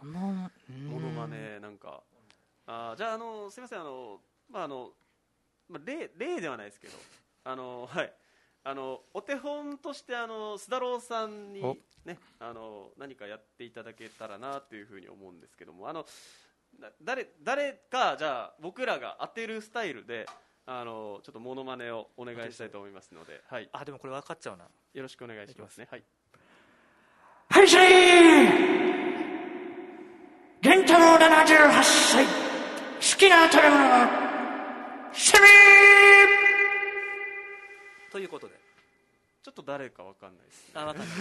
[0.00, 2.04] モノモノマネなんか。
[2.66, 4.92] あーじゃああのすみませんあのまああの、
[5.68, 6.96] まあ、例例ではないですけど。
[7.42, 8.12] あのはい
[8.62, 11.76] あのお手本としてあの須田郎さんにお。
[12.04, 16.06] ねあの何かやっていただけたらなというふうに思うんですけどもあの
[16.78, 20.26] な誰誰かじゃあ僕らが当てるスタイルで
[20.66, 24.64] あのちょっとモノマネをお願いしたいと思いますので、はい、あでもこれ分かっちゃうな。
[24.94, 25.88] よろしくお願いしますね。
[25.90, 26.04] はい。
[27.50, 27.76] はいし
[30.62, 32.24] 源太郎78歳。
[32.24, 34.08] 好きな食べ物は
[35.12, 36.39] セミ
[38.10, 38.54] ということで。
[39.42, 40.70] ちょっと誰かわかんないです。
[40.74, 41.16] あ分かんない。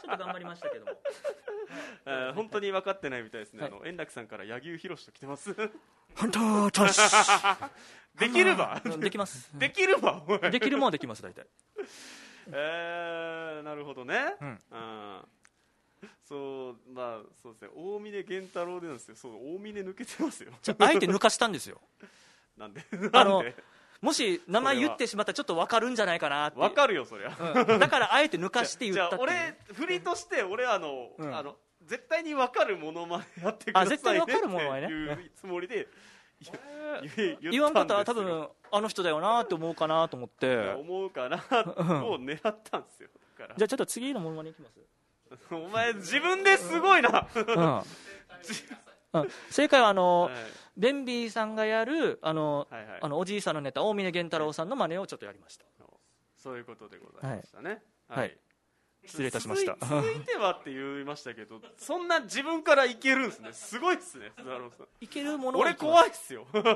[0.00, 0.92] ちょっと頑張りましたけども。
[2.06, 3.62] えー本当に分かってないみたいですね。
[3.62, 3.72] はい。
[3.72, 5.54] あの円楽さんから柳生博と来てます。
[6.14, 7.00] 本当とし
[8.16, 9.50] できればうんできます。
[9.58, 11.46] できればできるもんはできます大体。
[12.52, 14.36] えー、なるほどね。
[14.40, 14.60] うん。
[14.70, 15.28] うん
[16.28, 17.70] そうまあそうですね。
[17.74, 19.16] 大峰源太郎でなんですよ。
[19.16, 20.52] そう大峰抜けてますよ。
[20.62, 21.80] じゃああえて抜かしたんですよ。
[22.56, 22.84] なんで？
[23.12, 23.56] あのなんで？
[24.00, 26.62] もし名前言ってしまったらちょっと分かるんじゃないかなっていう。
[26.62, 27.36] わかるよそりゃ。
[27.68, 27.78] うん。
[27.78, 31.34] だからあえて抜かして言ったって俺振りとして俺あの、うん。
[31.36, 35.86] あの絶対に分かるものまでやってくださいねあ絶対分かるモノマネねいうつもりで
[37.50, 40.74] 言わんかったら多分あの人だよなって思うかなと思って。
[40.74, 43.08] 思うかなを狙ったんですよ。
[43.56, 44.80] じゃあちょっと次のモノマネいきます？
[45.50, 47.82] らお前自分ですごいな、うんうん
[49.50, 50.34] 正解はあの、はい。
[50.76, 52.98] ベンビーさんがやるあの、はいはい。
[53.00, 55.64] あのおじいさんのネタ大峰源太郎さんの真似をちょっとやりました。
[56.36, 57.82] そういうことでございましたね。
[58.08, 58.38] はい。
[59.04, 59.76] 失礼いたしました。
[59.80, 63.52] 続いてはって言いましたけどそんな自分からいけるんですね。
[63.52, 64.86] すごいっすね須田郎さん。
[65.00, 66.72] いけるものは俺怖いっすよ、 うん、だ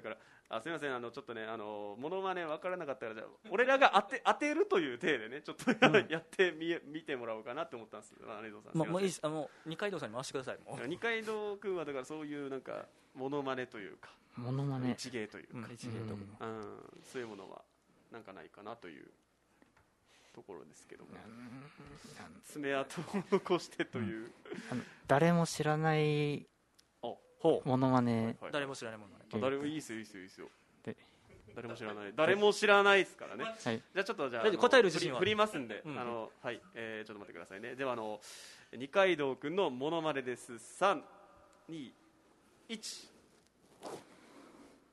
[0.00, 0.16] から
[0.54, 0.94] あすみません。
[0.94, 5.70] あのちょっとねあのモノマネ分からなかったからじゃあ俺らが当て 当てるという体でねちょっと
[6.12, 8.14] やってみ見てもらおうかなって思ったんです。
[8.28, 9.20] あ根戸さんもうもういいです。
[9.20, 14.92] すあの二階堂さんに回してください二階堂君はだからそういうなんかモノマネというかモノマネ。
[14.92, 16.46] 一芸というか、うん一芸とか。
[16.46, 17.00] うん。
[17.04, 17.62] そういうものは
[18.10, 19.10] なんかないかなという
[20.34, 21.10] ところですけども。
[22.44, 24.32] 爪痕を残してという、
[24.70, 26.46] あの誰も知らない
[27.42, 27.68] ほう。
[27.68, 28.36] モノマネ。
[28.40, 29.18] はい誰も知らないもの。
[29.18, 30.48] ねあ誰もいいですよいいですよいいですよ。
[30.84, 30.96] で
[31.54, 32.12] 誰も知らない。
[32.16, 33.44] 誰も知らないですからね。
[33.44, 33.56] はい。
[33.62, 35.18] じゃあちょっとじゃあ答える自信は。
[35.18, 35.98] 振り振りますんで、うん。
[35.98, 37.74] あのはい、えーちょっと待ってくださいね。
[37.74, 38.20] ではあの
[38.76, 40.58] 二階堂君のモノマネです。
[40.58, 41.04] 三
[41.68, 41.92] 二
[42.68, 43.08] 一。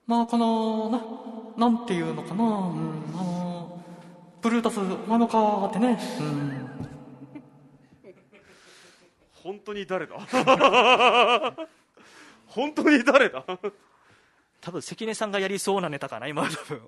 [0.06, 2.50] まあ、この、な、なんていうのかな、うん、
[3.14, 3.84] あの、
[4.42, 6.70] ブルータスなのかってね、うん、
[9.44, 10.18] 本当に誰だ？
[12.48, 13.46] 本当に誰だ？
[14.62, 16.44] 多分関根さんがやりそうなネタかな今。
[16.44, 16.82] 多分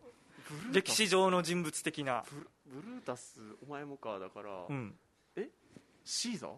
[0.72, 2.24] 歴史上の人物的な。
[2.30, 2.48] ブル
[2.84, 4.96] ブルータスお前もかだから、うん。
[6.04, 6.52] シーザー？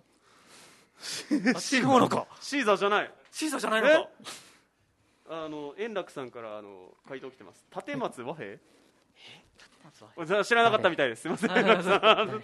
[1.80, 2.28] あ違うのか。
[2.40, 3.12] シーザーじゃない。
[3.32, 4.10] シーサーじゃないのか。
[5.30, 7.66] あの円楽さんからあの回答来てます。
[7.76, 8.48] 立松和平？
[8.48, 8.60] え？
[10.46, 11.24] 知らなかったみたいです。
[11.24, 11.50] すいません。
[11.52, 11.60] はい。
[11.62, 12.44] 円楽さん。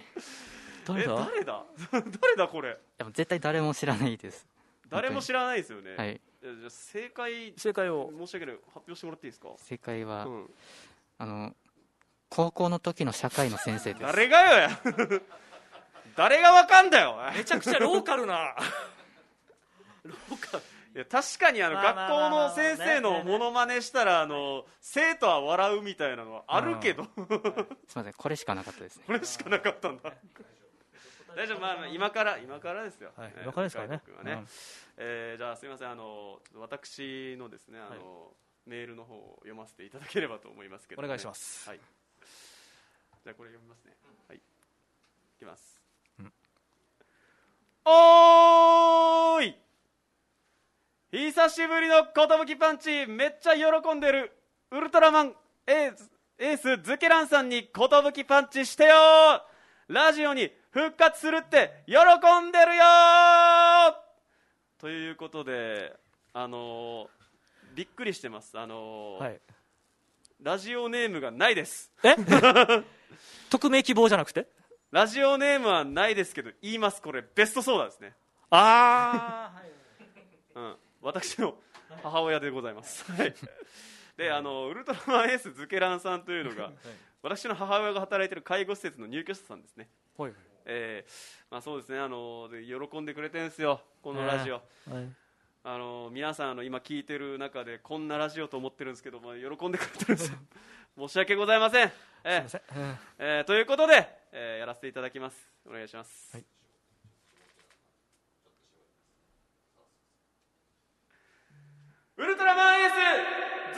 [0.98, 1.14] え誰だ？
[1.14, 1.64] 誰だ？
[1.92, 2.48] 誰だ？
[2.48, 2.68] これ。
[2.68, 4.46] やっぱ絶対誰も知らないです
[4.90, 6.20] 誰も知らないですよね、はい。
[6.42, 8.10] じゃあ正解正解を。
[8.18, 10.50] 申し訳ない発表してもらっていいですか、正解は、うん、
[11.18, 11.54] あの
[12.28, 14.02] 高校の時の社会の先生です。
[14.02, 14.80] 誰がよや？
[16.16, 18.54] 誰がわかんだよめちゃくちゃローカルな。
[20.04, 20.62] ローカル。
[20.92, 27.04] いや確かにあの学校の先生のモノマネしたらあの生徒は笑うみたいなのはあるけど。
[27.04, 27.26] すみ
[27.94, 29.04] ませんこれしかなかったですね。
[29.06, 30.12] これしかなかったんだ
[31.36, 34.02] 大丈夫、まあまあ、今から今からですよ、はいえー今からですからね。
[34.24, 34.32] ね。
[34.32, 34.46] うん。
[34.98, 38.32] えーじゃあすみませんあのちょっと私のですねあの、
[38.66, 41.68] メールの方を読ませていただければと思いますけど、お願いします。
[41.68, 41.80] はい。
[43.24, 43.92] じゃあこれ読みますね、
[44.28, 44.38] はい。
[44.38, 44.40] い
[45.38, 45.80] きます、
[47.84, 49.56] おーい。
[51.12, 53.06] 久しぶりの寿パンチ。
[53.06, 54.32] めっちゃ喜んでる。
[54.70, 55.34] ウルトラマン
[55.66, 58.94] エースエースズケランさんに寿パンチしてよ
[59.88, 62.82] ラジオに復活するって喜んでるよ
[64.78, 65.94] ということで
[66.32, 67.08] あのー
[67.74, 68.58] びっくりしてます。
[68.58, 69.40] あのーはい。
[70.42, 71.92] ラジオネームがないです。
[72.02, 72.16] え？
[73.50, 74.48] 匿名希望じゃなくて？
[74.90, 77.00] ラジオネームはないですけど言います。
[77.00, 78.14] これベストソーダですね。
[78.50, 79.62] ああ、
[80.54, 81.54] うん、私の
[82.02, 83.10] 母親でございます。
[83.12, 83.34] はい。
[84.16, 86.72] であのウルトラマンエースズケランさんというのが、
[87.22, 90.32] 私の母親が働いている介護施設の入居者さんですね、はい
[90.66, 91.10] えー
[91.50, 94.62] まあ、そうですねあので喜んでくれてるんですよ、このラジオ、はい。
[95.62, 100.38] あの皆さんあの今聞いてる中でこんなラジオと思ってるんですけど、まあ、喜んでくれてるんですよ、
[100.96, 101.92] 申し訳ございません。
[102.24, 102.48] えー。
[102.48, 102.98] すいません。
[103.18, 106.36] えーということで、えーやらせていただきます、お願いします。
[106.36, 106.44] はい。
[112.16, 112.94] ウルトラマンエース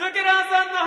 [0.02, 0.78] ズケランさんの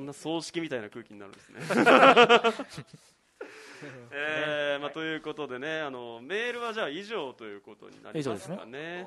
[0.00, 1.60] こんな葬式みたいな空気になるんですね。
[4.12, 9.06] えーまあ、ということでねあのメールはじゃあ以上ということになりますかね。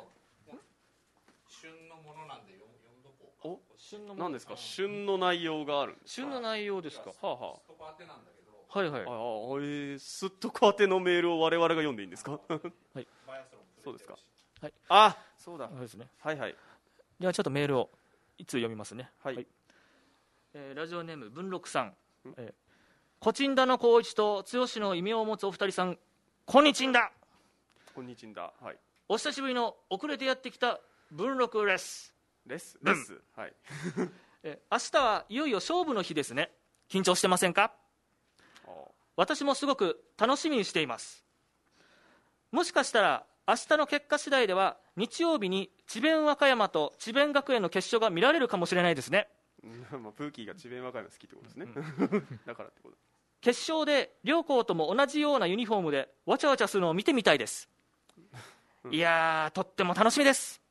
[1.47, 4.53] 旬のものなんで読ん読んどこうお旬の何ですか？
[4.55, 6.27] 旬の内容があるんですか？
[6.27, 7.09] 旬の内容ですか？
[7.09, 7.67] はあはあ。
[7.67, 8.51] とこ当てなんだけど。
[8.69, 9.01] はいはい。
[9.01, 12.39] ああ、えー、すっとこ当てのメールを我々が読んでいいんですか？
[12.47, 14.15] バイアスロンそうですか。
[14.61, 14.73] はい。
[14.89, 15.67] あそうだ。
[15.69, 16.07] そうですね。
[16.19, 16.55] はいはい。
[17.19, 17.89] ではちょっとメールを
[18.39, 19.11] いつ読みますね。
[19.23, 19.45] はい、
[20.55, 21.93] えーラジオネーム文禄さん、
[22.37, 22.53] えー、
[23.19, 25.97] コチンダの光一と剛の異名を持つお二人さん
[26.45, 27.11] こんにちんだ。
[27.95, 28.77] こんにちははい。
[29.09, 30.79] お久しぶりの遅れてやってきた
[31.11, 32.13] 文禄です、
[32.45, 33.53] レスレス、はい。
[34.43, 36.51] えー明日はいよいよ勝負の日ですね。
[36.89, 37.73] 緊張してませんか？
[38.67, 38.69] あ
[39.15, 41.25] 私もすごく楽しみにしています。
[42.51, 49.27] もしかしたら明日の結果次第では日曜日に智弁和歌山と智弁学園の決勝が見られるかもしれないですね。
[49.29, 49.32] うん
[49.99, 51.67] まあ、プーキーが智弁和歌山好きってことですね、
[52.45, 52.97] だからってこと。
[53.41, 57.69] 決勝で両校とも同じようなユニフォームでわちゃわちゃするのを見てみたいです。
[58.89, 60.61] いやーとっても楽しみです。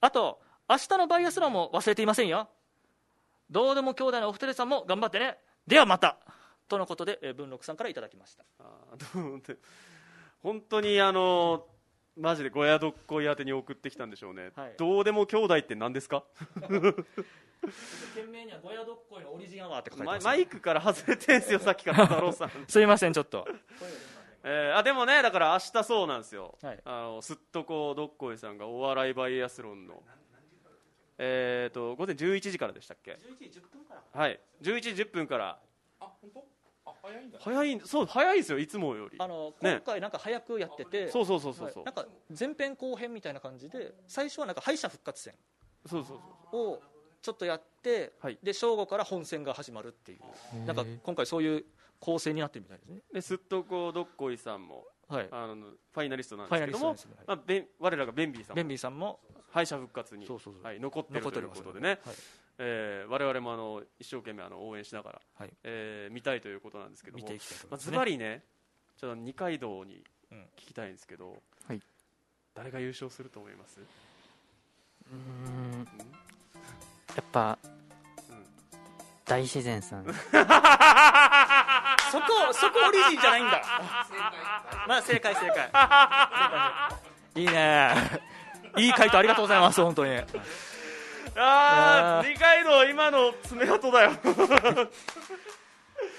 [0.00, 2.48] あと明日のバイアスロンも忘れていませんよ。
[3.50, 5.38] どうでも兄弟のお二人さんも頑張ってね。
[5.66, 6.18] ではまた。
[6.68, 8.44] とのことで、えー文禄さんからいただきました。
[8.60, 9.58] あーどうで
[10.42, 11.66] 本当にあの
[12.16, 14.74] マジでゴヤどっこい宛てに送ってきたんでしょうね、はい。
[14.76, 16.24] どうでも兄弟って何ですか？
[18.14, 22.50] 件名にはゴヤドッコイのオリジンアワーって書いてます、ママイクから外れてんすよさっきから太郎さん。
[22.68, 23.46] すいませんちょっと。
[24.44, 26.80] えーあでもねだから明日そうなんですよ、はい。
[26.84, 30.02] あのすっとこどっこいさんがお笑いバイアスロンの。
[31.18, 34.20] えー、と午前11時からでしたっけ？11時10分から。
[34.20, 34.40] はい。
[34.62, 35.58] 11時10分から。
[36.00, 36.40] あ本当？
[36.40, 36.42] あ
[36.84, 39.16] 早いんだ早いんそう早いですよいつもより。
[39.18, 39.72] あのね。
[39.84, 41.94] 今回なんか早くやってて、そうそうそうそうそう、はい。
[41.94, 42.06] なんか
[42.38, 45.34] 前編後編みたいな感じで最初はなんか敗者復活戦
[45.86, 46.18] そうそう
[46.50, 46.80] そうを
[47.20, 48.38] ちょっとやって、はい。
[48.42, 50.66] で正午から本戦が始まるっていう。
[50.66, 51.64] なんか今回そういう
[52.00, 53.00] 構成になってるみたいですね。
[53.12, 55.28] ですっとこどっこいさんもはい。
[55.30, 59.20] あのファイナリストなんですけどもね、まあ、べん我らがベンビーさんベもンビーさんも
[59.50, 60.62] 敗者復活にそうそうそう。
[60.62, 61.98] はい、残ってるということでね、はい
[62.58, 65.50] えー我々もあの一生懸命あの応援しながら、はい。
[65.64, 67.90] えー見たいということなんですけどもまあ、ますね。
[67.90, 68.44] ズバリね
[68.98, 71.80] ちょっと二階堂にうん聞きたいんですけど、はい。
[72.54, 73.80] 誰が優勝すると思います？
[73.80, 75.86] うーん。
[77.16, 77.58] やっぱ、
[79.26, 80.04] 大自然さん。
[80.06, 80.12] そこ
[82.52, 83.62] そこオリジンじゃないんだ。
[84.86, 85.56] まあ正解正解。
[85.56, 87.42] 正解。
[87.42, 87.94] いいね。
[88.78, 90.12] いい回答ありがとうございます本当に
[91.36, 94.12] ああ二階堂今の爪痕だよ。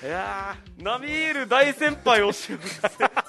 [0.02, 2.52] いや並みいる大先輩をし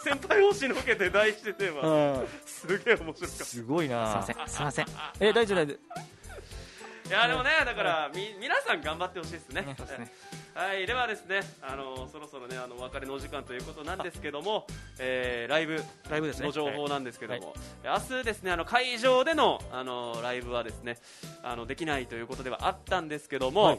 [0.02, 3.44] 先輩を押しのけて大してテーマ、ーすげえ面白かった。
[3.44, 4.36] すごいすいなません。
[4.46, 4.86] すいません。
[5.20, 9.62] え大丈夫大丈いやでもねだからみ皆さん頑張ってほしいですね。
[9.62, 10.12] ねそうですね
[10.54, 14.66] はいではですねあのそろそろねあのお別れのお時間ということなんですけども、
[15.00, 15.74] えーライブ
[16.04, 16.46] 夫ライブですね。
[16.46, 20.98] の情報なんですけども、はい明日ですねあの会場でのあのライブはですね
[21.42, 23.78] あのできないということではあったんですけども、はい。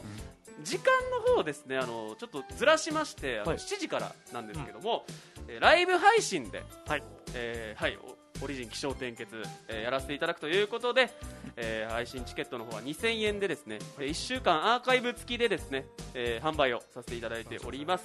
[0.64, 0.84] 時間
[1.26, 3.58] の方ですねあのちょっとずらしましてあのはい。
[3.58, 5.04] 7時からなんですけども、
[5.48, 7.02] えーライブ配信で、はい。
[7.34, 9.34] えーはいおオリジン気象転結、
[9.68, 11.08] えーやらせていただくということで、
[11.56, 18.04] えー配信チケットの方は2000円でですね1週間アーカイブ付きでですね、えー販売をさせていただいております。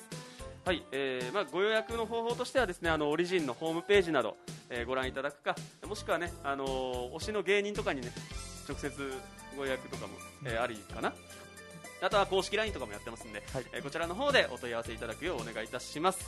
[0.64, 4.38] はいえーまあ、ご予約の方法としてはですねあのオリジンのホームページなど、
[4.70, 5.56] えーご覧いただくか
[5.88, 6.66] もしくはね、あの
[7.16, 8.12] 推しの芸人とかにね
[8.70, 8.92] 直接
[9.58, 10.14] ご予約とかも、
[10.46, 11.14] えーありかな
[12.02, 13.66] あとは公式 LINE とかもやってますんで、はい。
[13.74, 16.28] えーこちらの方でお問い合わせいただくようお願いいたします、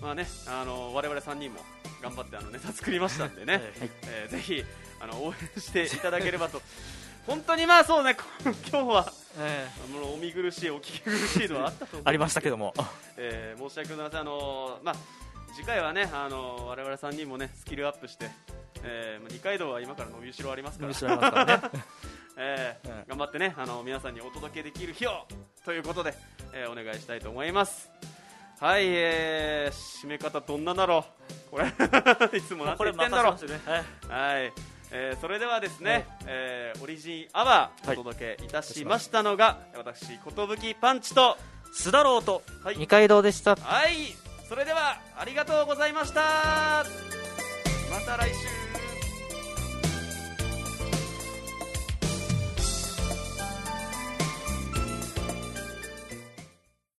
[0.00, 1.60] まあねあのー我々3人も
[2.02, 3.62] 頑張ってあのネタ作りましたんでね、はい。
[4.06, 4.64] えーぜひ
[5.00, 6.62] あの応援していただければと。
[7.26, 12.72] 本当にまあそうねこ 今日はえもうお見苦しいお聞き苦しいのはあったとありましたけども。
[13.18, 14.20] えー申し訳ございません。
[14.20, 14.94] あのーまあ
[15.54, 18.30] 次回はねあのー我々3人もねスキルアップして、
[18.82, 20.88] えーまあ二階堂は今から伸びしろありますから。
[20.88, 21.84] 伸びしろありますからね
[22.42, 23.04] えーうん。
[23.08, 25.26] 頑張ってねあの皆さんにお届けできる日を
[25.64, 26.14] ということで、
[26.54, 27.90] えーお願いしたいと思います。
[28.58, 31.04] はい、えー締め方どんなだろ
[31.48, 31.50] う？
[31.50, 31.66] これ
[32.38, 33.32] いつもなんて言ってんだろう？
[33.34, 33.84] 任せますよね。
[34.08, 34.52] はい、
[34.90, 40.18] えーそれではですね、えーオリジンアワーお届けいたしましたのが、私寿
[40.80, 41.36] パンチと
[41.74, 42.76] 須田郎とはい。
[42.76, 43.54] 二階堂でした。
[43.56, 44.14] はい。
[44.48, 46.84] それではありがとうございました。
[47.90, 48.69] また来週